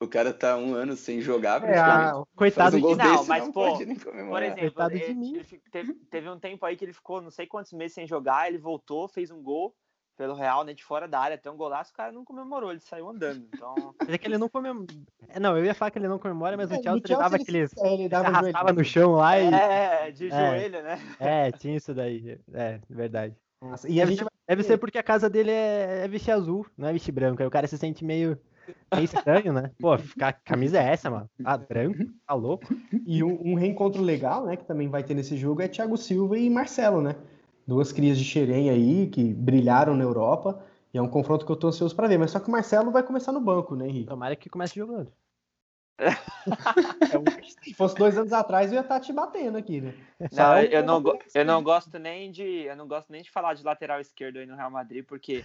[0.00, 3.44] O cara tá um ano sem jogar, É, ah, Coitado um de Não, desse, mas,
[3.44, 5.34] não pô, pode nem Por exemplo, Coitado de ele, mim.
[5.36, 8.48] ele teve, teve um tempo aí que ele ficou não sei quantos meses sem jogar,
[8.48, 9.74] ele voltou, fez um gol
[10.16, 12.80] pelo Real, né, de fora da área, até um golaço, o cara não comemorou, ele
[12.80, 13.44] saiu andando.
[13.54, 14.86] Então, Mas é que ele não comemora.
[15.40, 17.42] não, eu ia falar que ele não comemora, mas É, o Chelsea ele dava ele-
[17.42, 17.76] aqueles.
[17.78, 19.52] é, ele dava arrastava no chão lá e.
[19.52, 20.30] é, de É.
[20.30, 20.98] joelho, né?
[21.18, 22.38] É, tinha isso daí.
[22.52, 23.36] É, verdade.
[23.60, 26.66] Nossa, E a gente vai Deve ser porque a casa dele é, é vestir azul,
[26.76, 27.40] não é vestir branco.
[27.40, 28.38] Aí o cara se sente meio,
[28.92, 29.70] meio estranho, né?
[29.80, 31.30] Pô, ficar camisa é essa, mano?
[31.42, 32.04] Ah, branco?
[32.26, 32.66] Tá louco?
[33.06, 36.36] E um, um reencontro legal, né, que também vai ter nesse jogo é Thiago Silva
[36.38, 37.16] e Marcelo, né?
[37.66, 40.62] Duas crias de Xerém aí que brilharam na Europa
[40.92, 42.18] E é um confronto que eu tô ansioso para ver.
[42.18, 44.06] Mas só que o Marcelo vai começar no banco, né, Henrique?
[44.06, 45.12] Tomara que comece jogando.
[47.62, 49.94] Se fosse dois anos atrás, eu ia estar te batendo aqui, né?
[50.32, 51.02] Não, eu, não,
[51.34, 54.46] eu não gosto nem de eu não gosto nem de falar de lateral esquerdo aí
[54.46, 55.44] no Real Madrid, porque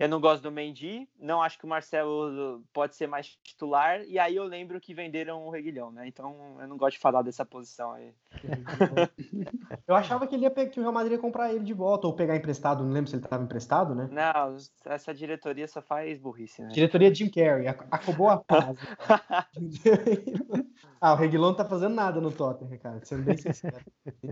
[0.00, 4.18] eu não gosto do Mendy, não acho que o Marcelo pode ser mais titular, e
[4.18, 6.08] aí eu lembro que venderam o Reguilhão, né?
[6.08, 8.14] Então eu não gosto de falar dessa posição aí.
[9.86, 12.14] Eu achava que ele ia que o Real Madrid ia comprar ele de volta, ou
[12.14, 14.08] pegar emprestado, não lembro se ele estava emprestado, né?
[14.10, 16.68] Não, essa diretoria só faz burrice, né?
[16.68, 18.78] Diretoria Jim Carrey, acabou a paz.
[21.00, 23.84] ah, o Reguilão não tá fazendo nada no Tottenham, cara, sendo bem sincero.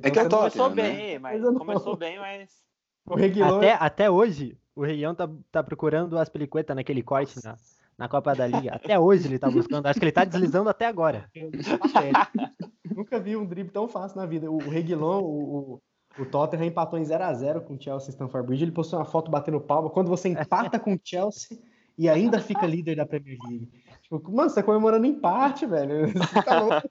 [0.02, 1.18] É que é o começou Tottenham, bem, né?
[1.18, 2.50] mas Mas começou bem, mas
[3.06, 7.56] O Reguilão Até, até hoje, o Reguilhão tá, tá procurando as pelicuetas naquele corte na,
[7.98, 8.76] na Copa da Liga.
[8.76, 9.86] Até hoje ele tá buscando.
[9.86, 11.28] Acho que ele tá deslizando até agora.
[12.96, 14.48] Nunca vi um drible tão fácil na vida.
[14.48, 15.80] O Reguilon, o,
[16.16, 18.64] o, o Tottenham empatou em 0x0 com o Chelsea e Stamford Bridge.
[18.64, 19.90] Ele postou uma foto batendo palma.
[19.90, 21.58] Quando você empata com o Chelsea
[21.98, 23.68] e ainda fica líder da Premier League.
[24.02, 26.12] Tipo, mano, você tá comemorando empate, velho.
[26.12, 26.88] Você tá louco.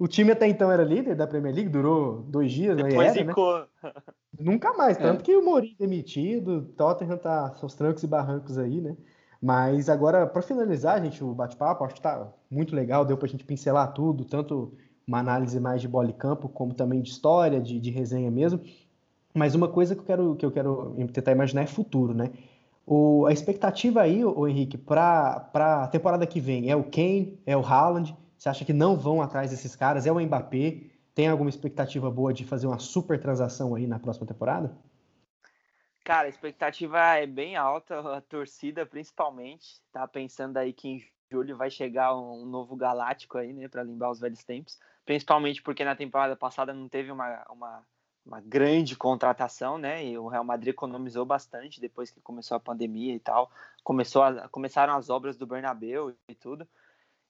[0.00, 2.84] O time até então era líder da Premier League, durou dois dias, né?
[2.84, 3.28] E depois era, né?
[3.28, 3.64] ficou.
[4.40, 5.02] Nunca mais, É.
[5.02, 8.96] tanto que o Mourinho demitido, o Tottenham tá seus trancos e barrancos aí, né?
[9.42, 13.44] Mas agora, para finalizar, gente, o bate-papo, acho que tá muito legal, deu pra gente
[13.44, 14.72] pincelar tudo, tanto
[15.06, 18.58] uma análise mais de bola e campo, como também de história, de, de resenha mesmo.
[19.34, 22.30] Mas uma coisa que eu quero, que eu quero tentar imaginar é futuro, né?
[22.86, 27.54] O, a expectativa aí, o Henrique, para a temporada que vem é o Kane, é
[27.54, 28.16] o Haaland.
[28.40, 30.06] Você acha que não vão atrás desses caras?
[30.06, 30.84] É o Mbappé?
[31.14, 34.74] Tem alguma expectativa boa de fazer uma super transação aí na próxima temporada?
[36.02, 39.82] Cara, a expectativa é bem alta, a torcida principalmente.
[39.92, 44.10] Tá pensando aí que em julho vai chegar um novo Galáctico aí, né, para lembrar
[44.10, 44.78] os velhos tempos.
[45.04, 47.82] Principalmente porque na temporada passada não teve uma, uma,
[48.24, 50.02] uma grande contratação, né?
[50.02, 53.50] E o Real Madrid economizou bastante depois que começou a pandemia e tal.
[53.84, 56.66] Começou a, começaram as obras do Bernabéu e tudo.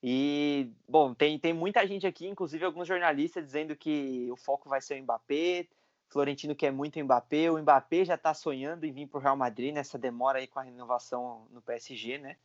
[0.03, 4.81] E, bom, tem, tem muita gente aqui, inclusive alguns jornalistas, dizendo que o foco vai
[4.81, 5.67] ser o Mbappé.
[6.09, 7.51] Florentino quer muito o Mbappé.
[7.51, 10.59] O Mbappé já está sonhando em vir para o Real Madrid nessa demora aí com
[10.59, 12.37] a renovação no PSG, né?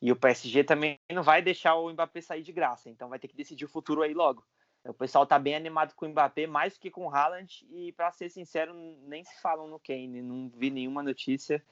[0.00, 3.28] E o PSG também não vai deixar o Mbappé sair de graça, então vai ter
[3.28, 4.44] que decidir o futuro aí logo.
[4.84, 8.10] O pessoal tá bem animado com o Mbappé, mais que com o Haaland, e para
[8.12, 8.72] ser sincero,
[9.06, 11.62] nem se falam no Kane, não vi nenhuma notícia.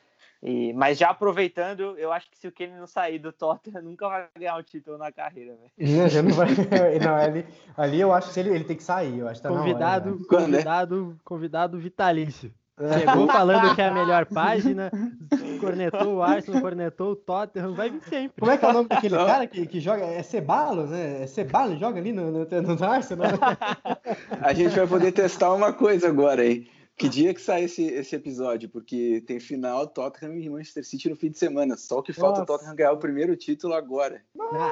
[0.43, 4.09] E, mas já aproveitando, eu acho que se o Kane não sair do Tottenham, nunca
[4.09, 5.73] vai ganhar um título na carreira, velho.
[5.99, 6.49] Não, já não vai.
[7.05, 9.19] Não, ali, ali eu acho que ele, ele tem que sair.
[9.19, 10.25] Eu acho que tá na hora, Convidado, né?
[10.29, 12.53] convidado, convidado vitalício.
[13.01, 14.89] Chegou falando que é a melhor página,
[15.61, 18.39] cornetou o Arsenal, cornetou o Tottenham, vai vir sempre.
[18.39, 20.05] Como é que é o nome daquele cara que, que joga?
[20.05, 21.25] É Cebalo, né?
[21.25, 23.33] É Cebalo, joga ali no, no, no Arsenal.
[23.33, 24.07] né?
[24.41, 26.69] A gente vai poder testar uma coisa agora, hein?
[26.99, 28.69] Que dia que sai esse, esse episódio?
[28.69, 31.77] Porque tem final Tottenham e Manchester City no fim de semana.
[31.77, 32.47] Só que falta o Nossa.
[32.47, 34.21] Tottenham ganhar o primeiro título agora.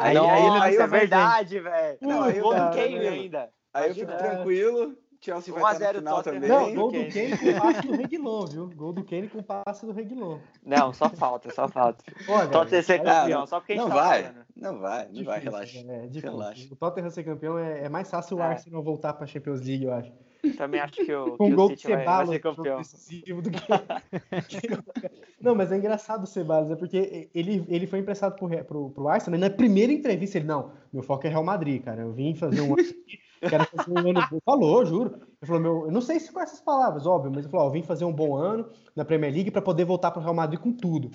[0.00, 1.98] Aí, Não, aí ele não se é vai verdade, velho.
[2.00, 3.48] Não, aí gol do Kane ainda.
[3.72, 4.30] Aí eu fico Imagina.
[4.34, 4.96] tranquilo.
[5.18, 6.40] Chelsea vai 1 a estar no 0 final Tottenham.
[6.42, 6.48] também.
[6.48, 7.38] Não, gol do Kane.
[7.38, 8.70] Com passe do Reguilon, viu?
[8.74, 10.38] Gol do Kane com passe do Reguilon.
[10.64, 12.04] Não, só falta, só falta.
[12.28, 14.44] Olha, Tottenham ser campeão, não, só porque a gente Não tá vai, falando.
[14.56, 15.82] não vai, não vai, difícil, relaxa.
[15.84, 16.10] né?
[16.12, 16.18] É.
[16.20, 16.68] Relaxa.
[16.72, 18.44] O Tottenham ser campeão é, é mais fácil o É.
[18.46, 20.12] Arsenal voltar pra Champions League, eu acho.
[20.56, 22.78] Também acho que o, Com que um gol o City vai, vai ser campeão.
[22.78, 23.58] decisivo do que...
[25.40, 29.08] Não, mas é engraçado o Ceballos, é porque ele, ele foi emprestado pro, pro, pro
[29.08, 32.34] Arsenal, e na primeira entrevista ele, não, meu foco é Real Madrid, cara, eu vim
[32.34, 34.38] fazer um quero fazer um ano bom.
[34.44, 35.14] Falou, juro.
[35.14, 37.68] Ele falou, meu, eu não sei se com essas palavras, óbvio, mas ele falou, ó,
[37.68, 40.58] eu vim fazer um bom ano na Premier League pra poder voltar pro Real Madrid
[40.58, 41.10] com tudo.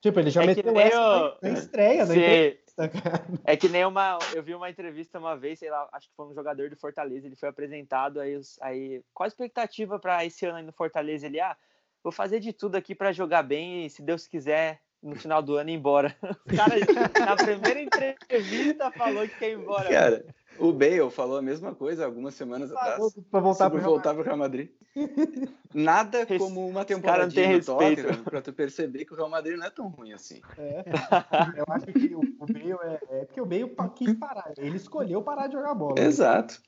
[0.00, 3.24] Tipo, ele já É meteu essa o- na, estreia, na Se- cara.
[3.44, 4.18] É que nem uma.
[4.34, 7.26] Eu vi uma entrevista uma vez, sei lá, acho que foi um jogador do Fortaleza,
[7.26, 11.26] ele foi apresentado, aí, aí qual a expectativa para esse ano aí no Fortaleza?
[11.26, 11.56] Ele, ah,
[12.02, 15.56] vou fazer de tudo aqui para jogar bem e se Deus quiser, no final do
[15.56, 16.14] ano ir embora.
[16.46, 19.88] O cara, na primeira entrevista, falou que quer ir embora.
[19.88, 20.24] Cara,
[20.58, 23.14] o Bale falou a mesma coisa algumas semanas atrás.
[23.30, 24.70] Pra voltar Real voltar pro Real Madrid.
[25.72, 27.66] Nada Esse- como uma temporada respeito.
[27.66, 30.40] Tottenham pra tu perceber que o Real Madrid não é tão ruim assim.
[30.56, 30.84] É.
[31.56, 34.52] Eu acho que o, o Bale é, é porque o Bale quis parar.
[34.56, 36.00] Ele escolheu parar de jogar bola.
[36.00, 36.60] Exato.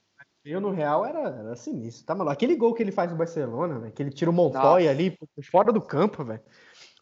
[0.45, 2.07] Eu, no Real, era, era sinistro.
[2.07, 2.33] Tá maluco?
[2.33, 5.28] Aquele gol que ele faz no Barcelona, velho, que ele tira o Montoya ali por
[5.45, 6.41] fora do campo, velho.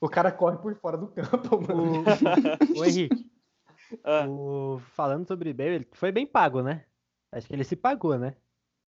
[0.00, 2.00] O cara corre por fora do campo, mano.
[2.00, 2.04] O,
[2.78, 3.18] o Henrique,
[4.04, 6.86] Ah, o- falando sobre Bale, ele foi bem pago, né?
[7.32, 8.36] Acho que ele se pagou, né?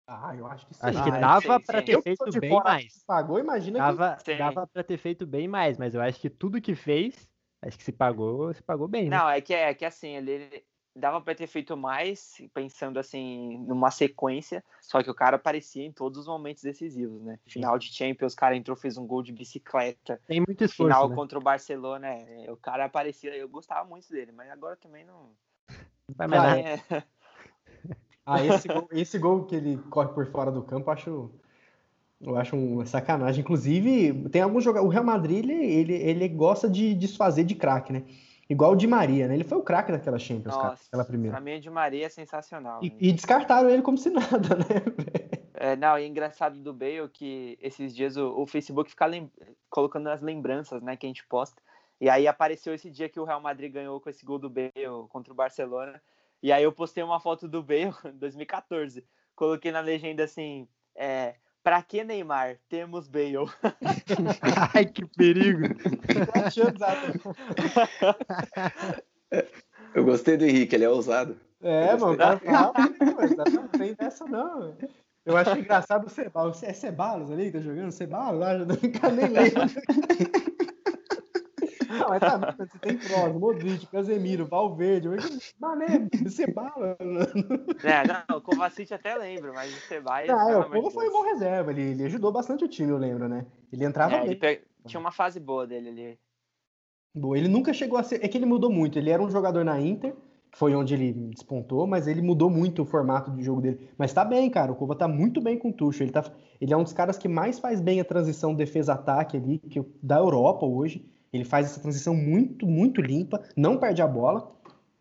[0.08, 0.82] Ah, eu acho que sim.
[0.86, 1.86] Acho que é, dava sim, pra sim.
[1.86, 3.04] ter Eu que feito bem mais.
[3.06, 3.88] Pagou, imagina que...
[3.88, 4.38] Dava, Sim.
[4.38, 7.30] dava pra ter feito bem mais, mas eu acho que tudo que fez,
[7.62, 9.18] acho que se pagou, se pagou bem, né?
[9.18, 10.66] Não, é que, é que assim, ele,
[10.96, 15.92] dava para ter feito mais, pensando assim, numa sequência, só que o cara aparecia em
[15.92, 17.40] todos os momentos decisivos, né?
[17.48, 20.20] Final de Champions, o cara entrou, fez um gol de bicicleta.
[20.28, 20.92] Tem muito esforço.
[20.92, 21.16] Final né?
[21.16, 25.32] contra o Barcelona, é, o cara aparecia, eu gostava muito dele, mas agora também não.
[26.16, 26.60] Vai mais Ah.
[26.60, 27.04] É,
[28.26, 31.32] Ah, esse gol, esse gol que ele corre por fora do campo, eu acho,
[32.22, 33.42] eu acho uma sacanagem.
[33.42, 34.88] Inclusive, tem alguns jogadores.
[34.90, 38.04] O Real Madrid, ele, ele, ele gosta de desfazer de craque, né?
[38.50, 39.36] Igual o Di Maria, né?
[39.36, 41.36] Ele foi o craque daquela Champions, cara, nossa, aquela primeira.
[41.36, 42.80] pra mim o Di Maria é sensacional.
[42.84, 42.96] E, né?
[43.00, 45.20] e descartaram ele como se nada, né?
[45.54, 49.06] É, não, e é engraçado do Bale que esses dias o, o Facebook fica
[49.70, 51.62] colocando as lembranças, né, que a gente posta.
[52.02, 54.72] E aí apareceu esse dia que o Real Madrid ganhou com esse gol do Bale
[55.10, 56.02] contra o Barcelona.
[56.42, 59.06] E aí eu postei uma foto do Bale em 2014.
[59.36, 62.58] Coloquei na legenda assim, é, pra que Neymar?
[62.68, 63.50] Temos Bale.
[64.74, 65.68] Ai, que perigo.
[69.94, 71.38] Eu gostei do Henrique, ele é ousado.
[71.62, 72.72] É, mano, cara "Ah,
[73.52, 74.76] não tem dessa não.
[75.26, 76.64] Eu acho engraçado o Ceballos.
[76.64, 77.92] É Ceballos ali que tá jogando?
[77.92, 79.66] Ceballos lá, o cara nem lembra.
[81.90, 85.10] Não, mas tá você tem Kroos, Modric, Casemiro, Valverde,
[85.60, 86.96] Mané, Ceballos.
[87.84, 90.28] é, não, o Kovacic até lembro, mas o Ceballos...
[90.28, 92.98] Não, é, o Povo foi um bom reserva, ele, ele ajudou bastante o time, eu
[92.98, 93.46] lembro, né?
[93.74, 96.20] Ele entrava É, ele pe- tinha uma fase boa dele ali.
[97.16, 98.24] Boa, ele nunca chegou a ser.
[98.24, 99.00] É que ele mudou muito.
[99.00, 100.14] Ele era um jogador na Inter,
[100.52, 103.90] que foi onde ele despontou, mas ele mudou muito o formato de jogo dele.
[103.98, 104.72] Mas tá bem, cara.
[104.72, 106.06] O Kova tá muito bem com o Tuchel.
[106.06, 106.24] Ele, tá...
[106.62, 109.84] ele é um dos caras que mais faz bem a transição defesa-ataque ali, que...
[110.02, 111.04] da Europa hoje.
[111.32, 114.52] Ele faz essa transição muito, muito limpa, não perde a bola.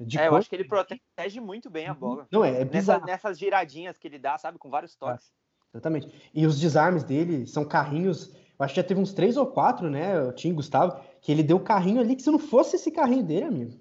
[0.00, 2.26] De é, eu acho que ele protege muito bem a bola.
[2.30, 3.06] Não, é, é Nessa- bizarro.
[3.06, 5.32] nessas giradinhas que ele dá, sabe, com vários toques.
[5.74, 6.08] Exatamente.
[6.32, 8.28] E os desarmes dele são carrinhos.
[8.58, 10.16] Eu acho que já teve uns três ou quatro, né?
[10.16, 13.44] Eu tinha Gustavo, que ele deu carrinho ali que se não fosse esse carrinho dele,
[13.44, 13.72] amigo.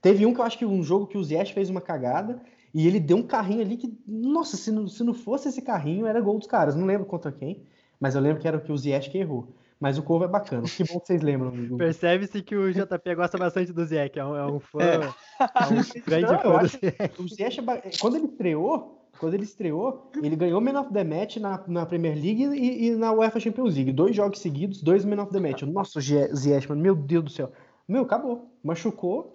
[0.00, 2.40] Teve um que eu acho que um jogo que o Ziyech fez uma cagada
[2.72, 6.06] e ele deu um carrinho ali que, nossa, se não, se não fosse esse carrinho,
[6.06, 6.74] era gol dos caras.
[6.74, 7.64] Não lembro contra quem,
[7.98, 9.54] mas eu lembro que era o que o Ziyech que errou.
[9.80, 10.64] Mas o Corvo é bacana.
[10.68, 11.48] Que bom que vocês lembram.
[11.48, 11.78] amigo.
[11.78, 14.94] Percebe-se que o JP gosta bastante do Ziyech, é um, é um fã, É.
[14.96, 17.22] é um grande Não, fã do.
[17.22, 21.38] O Ziyech, é quando ele estreou, quando ele estreou, ele ganhou Man of the Match
[21.38, 23.92] na, na Premier League e, e na UEFA Champions League.
[23.92, 25.62] Dois jogos seguidos, dois Man of the Match.
[25.62, 27.50] Nossa, o Ziyech, mano, meu Deus do céu.
[27.88, 28.50] Meu, acabou.
[28.62, 29.32] Machucou.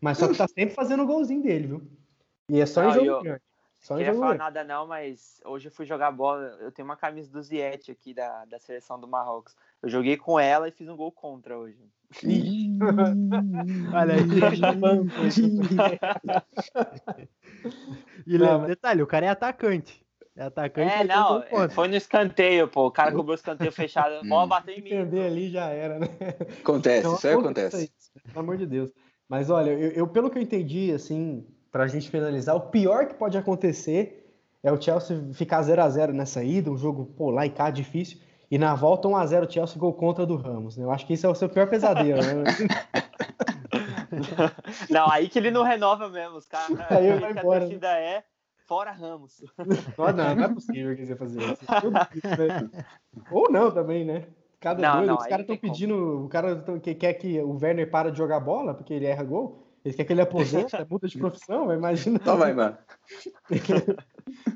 [0.00, 1.82] Mas só que tá sempre fazendo o golzinho dele, viu?
[2.48, 3.42] E é só em Não, jogo eu- grande.
[3.80, 6.58] Só em queria falar nada não, mas hoje eu fui jogar bola.
[6.60, 9.56] Eu tenho uma camisa do Ziyech aqui da, da seleção do Marrocos.
[9.82, 11.78] Eu joguei com ela e fiz um gol contra hoje.
[13.92, 14.24] Olha aí.
[18.26, 20.04] E Não, lembra, mas- detalhe, o cara é atacante.
[20.36, 22.86] É atacante É, não, foi no escanteio, pô.
[22.86, 24.14] O cara cobrou o escanteio fechado.
[24.14, 24.48] A bola Hum.
[24.48, 24.90] bateu em mim.
[24.92, 26.06] Entender ali já era, né?
[26.60, 27.92] Acontece, Então, isso aí acontece.
[27.98, 28.92] isso, pelo amor de Deus.
[29.28, 33.14] Mas olha, eu, eu, pelo que eu entendi, assim, pra gente finalizar, o pior que
[33.14, 34.16] pode acontecer
[34.62, 37.70] é o Chelsea ficar 0 a 0 nessa ida, um jogo, pô, lá e cá,
[37.70, 38.18] difícil,
[38.50, 40.76] e na volta 1 a 0 o Chelsea gol contra do Ramos.
[40.76, 40.84] né?
[40.84, 42.44] Eu acho que esse é o seu pior pesadelo, né?
[44.90, 46.36] Não, aí que ele não renova mesmo.
[46.36, 46.78] Os caras.
[46.90, 48.24] Aí aí vai que a embora, torcida é
[48.66, 49.42] fora Ramos.
[49.96, 51.64] não, não, não é possível que você fazer isso.
[51.70, 52.70] Né?
[53.30, 54.26] Ou não também, né?
[54.60, 55.72] Cada Não, doido, não, os caras estão tem como.
[55.72, 59.24] pedindo, o cara que quer que o Werner para de jogar bola porque ele erra
[59.24, 59.66] gol.
[59.84, 62.18] Ele quer que ele aposenta, muda de profissão, imagina.
[62.20, 62.76] Então vai, mano.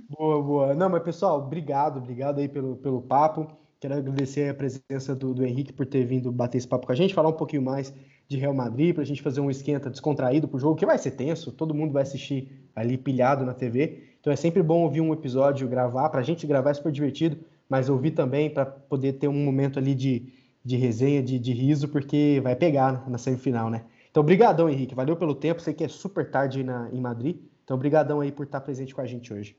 [0.08, 0.74] Boa, boa.
[0.74, 3.48] Não, mas pessoal, obrigado, obrigado aí pelo, pelo papo.
[3.80, 6.94] Quero agradecer a presença do, do Henrique por ter vindo bater esse papo com a
[6.94, 7.92] gente, falar um pouquinho mais
[8.28, 11.10] de Real Madrid, para a gente fazer um esquenta descontraído pro jogo, que vai ser
[11.12, 14.14] tenso, todo mundo vai assistir ali pilhado na TV.
[14.20, 17.36] Então é sempre bom ouvir um episódio, gravar, para a gente gravar é super divertido,
[17.68, 20.32] mas ouvir também para poder ter um momento ali de,
[20.64, 23.84] de resenha, de, de riso, porque vai pegar na semifinal, né?
[24.14, 24.94] Então, brigadão, Henrique.
[24.94, 25.60] Valeu pelo tempo.
[25.60, 27.36] Sei que é super tarde aí na, em Madrid.
[27.64, 29.58] Então, brigadão aí por estar presente com a gente hoje.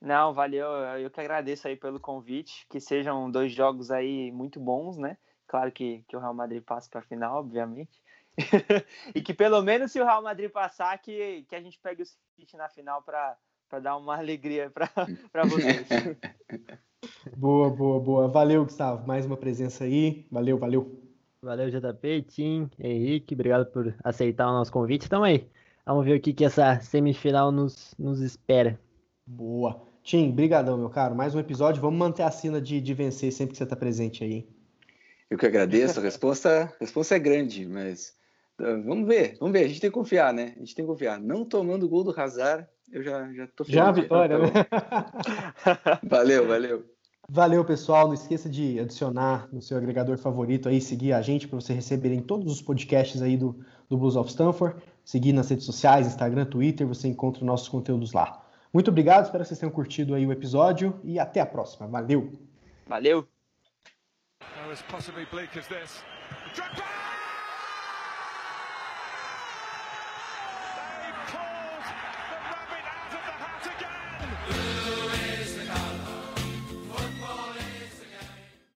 [0.00, 0.66] Não, valeu.
[0.98, 2.66] Eu que agradeço aí pelo convite.
[2.68, 5.16] Que sejam dois jogos aí muito bons, né?
[5.46, 8.02] Claro que, que o Real Madrid passe para a final, obviamente.
[9.14, 12.06] e que pelo menos se o Real Madrid passar, que, que a gente pegue o
[12.06, 13.36] City na final para
[13.80, 15.86] dar uma alegria para vocês.
[17.36, 18.28] Boa, boa, boa.
[18.28, 19.06] Valeu, Gustavo.
[19.06, 20.26] Mais uma presença aí.
[20.30, 21.01] Valeu, valeu.
[21.44, 25.06] Valeu, JP, Tim, Henrique, obrigado por aceitar o nosso convite.
[25.06, 25.48] Então aí,
[25.84, 28.78] vamos ver o que, que essa semifinal nos, nos espera.
[29.26, 29.82] Boa.
[30.04, 31.16] Tim, brigadão, meu caro.
[31.16, 31.82] Mais um episódio.
[31.82, 34.48] Vamos manter a cena de, de vencer sempre que você está presente aí.
[35.28, 35.98] Eu que agradeço.
[35.98, 38.14] A resposta, a resposta é grande, mas
[38.60, 39.64] uh, vamos ver, vamos ver.
[39.64, 40.52] A gente tem que confiar, né?
[40.54, 41.18] A gente tem que confiar.
[41.18, 44.04] Não tomando o gol do Hazard, eu já, já tô Já a feliz.
[44.04, 44.46] vitória, né?
[46.08, 46.91] Valeu, valeu.
[47.34, 48.08] Valeu, pessoal.
[48.08, 52.20] Não esqueça de adicionar no seu agregador favorito aí, seguir a gente para você receberem
[52.20, 53.58] todos os podcasts aí do,
[53.88, 54.76] do Blues of Stanford.
[55.02, 58.44] seguir nas redes sociais, Instagram, Twitter, você encontra nossos conteúdos lá.
[58.70, 61.86] Muito obrigado, espero que vocês tenham curtido aí o episódio e até a próxima.
[61.86, 62.30] Valeu!
[62.86, 63.26] Valeu!